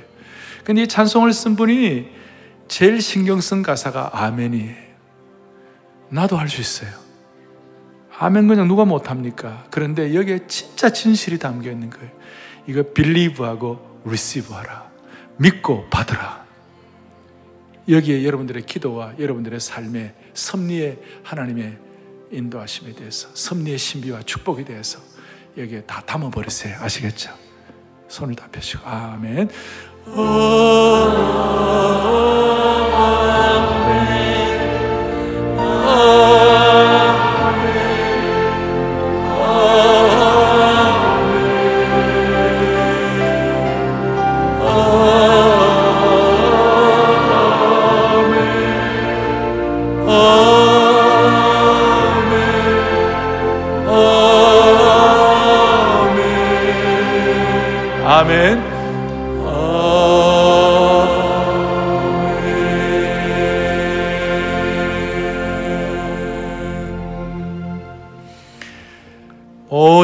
근데 0.64 0.84
이 0.84 0.88
찬송을 0.88 1.34
쓴 1.34 1.58
분이 1.58 2.08
제일 2.70 3.02
신경 3.02 3.42
쓴 3.42 3.64
가사가 3.64 4.12
아멘이에요. 4.14 4.76
나도 6.08 6.38
할 6.38 6.48
수 6.48 6.62
있어요. 6.62 6.92
아멘 8.18 8.48
그냥 8.48 8.70
누가 8.70 8.86
못 8.86 9.10
합니까? 9.10 9.66
그런데 9.72 10.16
여기에 10.16 10.48
진짜 10.48 10.90
진실이 10.90 11.40
담겨 11.40 11.70
있는 11.70 11.90
거예요. 11.90 12.10
이거 12.66 12.82
believe하고 12.94 14.04
receive 14.06 14.56
하라. 14.56 14.90
믿고 15.36 15.90
받으라. 15.90 16.43
여기에 17.90 18.24
여러분들의 18.26 18.66
기도와 18.66 19.14
여러분들의 19.20 19.60
삶의 19.60 20.14
섭리의 20.34 20.98
하나님의 21.24 21.78
인도하심에 22.32 22.94
대해서 22.94 23.28
섭리의 23.34 23.78
신비와 23.78 24.24
축복에 24.24 24.64
대해서 24.64 25.00
여기에 25.58 25.84
다 25.84 26.02
담아버리세요. 26.06 26.78
아시겠죠? 26.80 27.32
손을 28.08 28.36
다 28.36 28.48
펴시고 28.52 28.88
아멘. 28.88 29.50
아멘. 32.96 34.23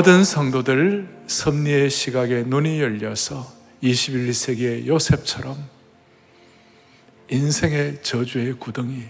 모든 0.10 0.24
성도들 0.24 1.24
섭리의 1.28 1.92
시각에 1.92 2.42
눈이 2.42 2.82
열려서 2.82 3.46
21세기의 3.84 4.88
요셉처럼 4.88 5.70
인생의 7.30 8.02
저주의 8.02 8.54
구덩이, 8.54 9.08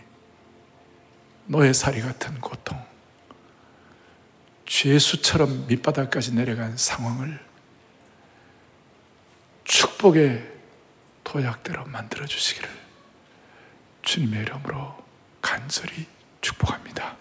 노예살이 1.45 2.01
같은 2.01 2.37
고통, 2.41 2.77
죄수처럼 4.65 5.67
밑바닥까지 5.67 6.33
내려간 6.33 6.75
상황을 6.75 7.39
축복의 9.63 10.51
도약대로 11.23 11.85
만들어 11.85 12.25
주시기를 12.25 12.69
주님의 14.01 14.41
이름으로 14.41 14.97
간절히 15.39 16.07
축복합니다. 16.41 17.15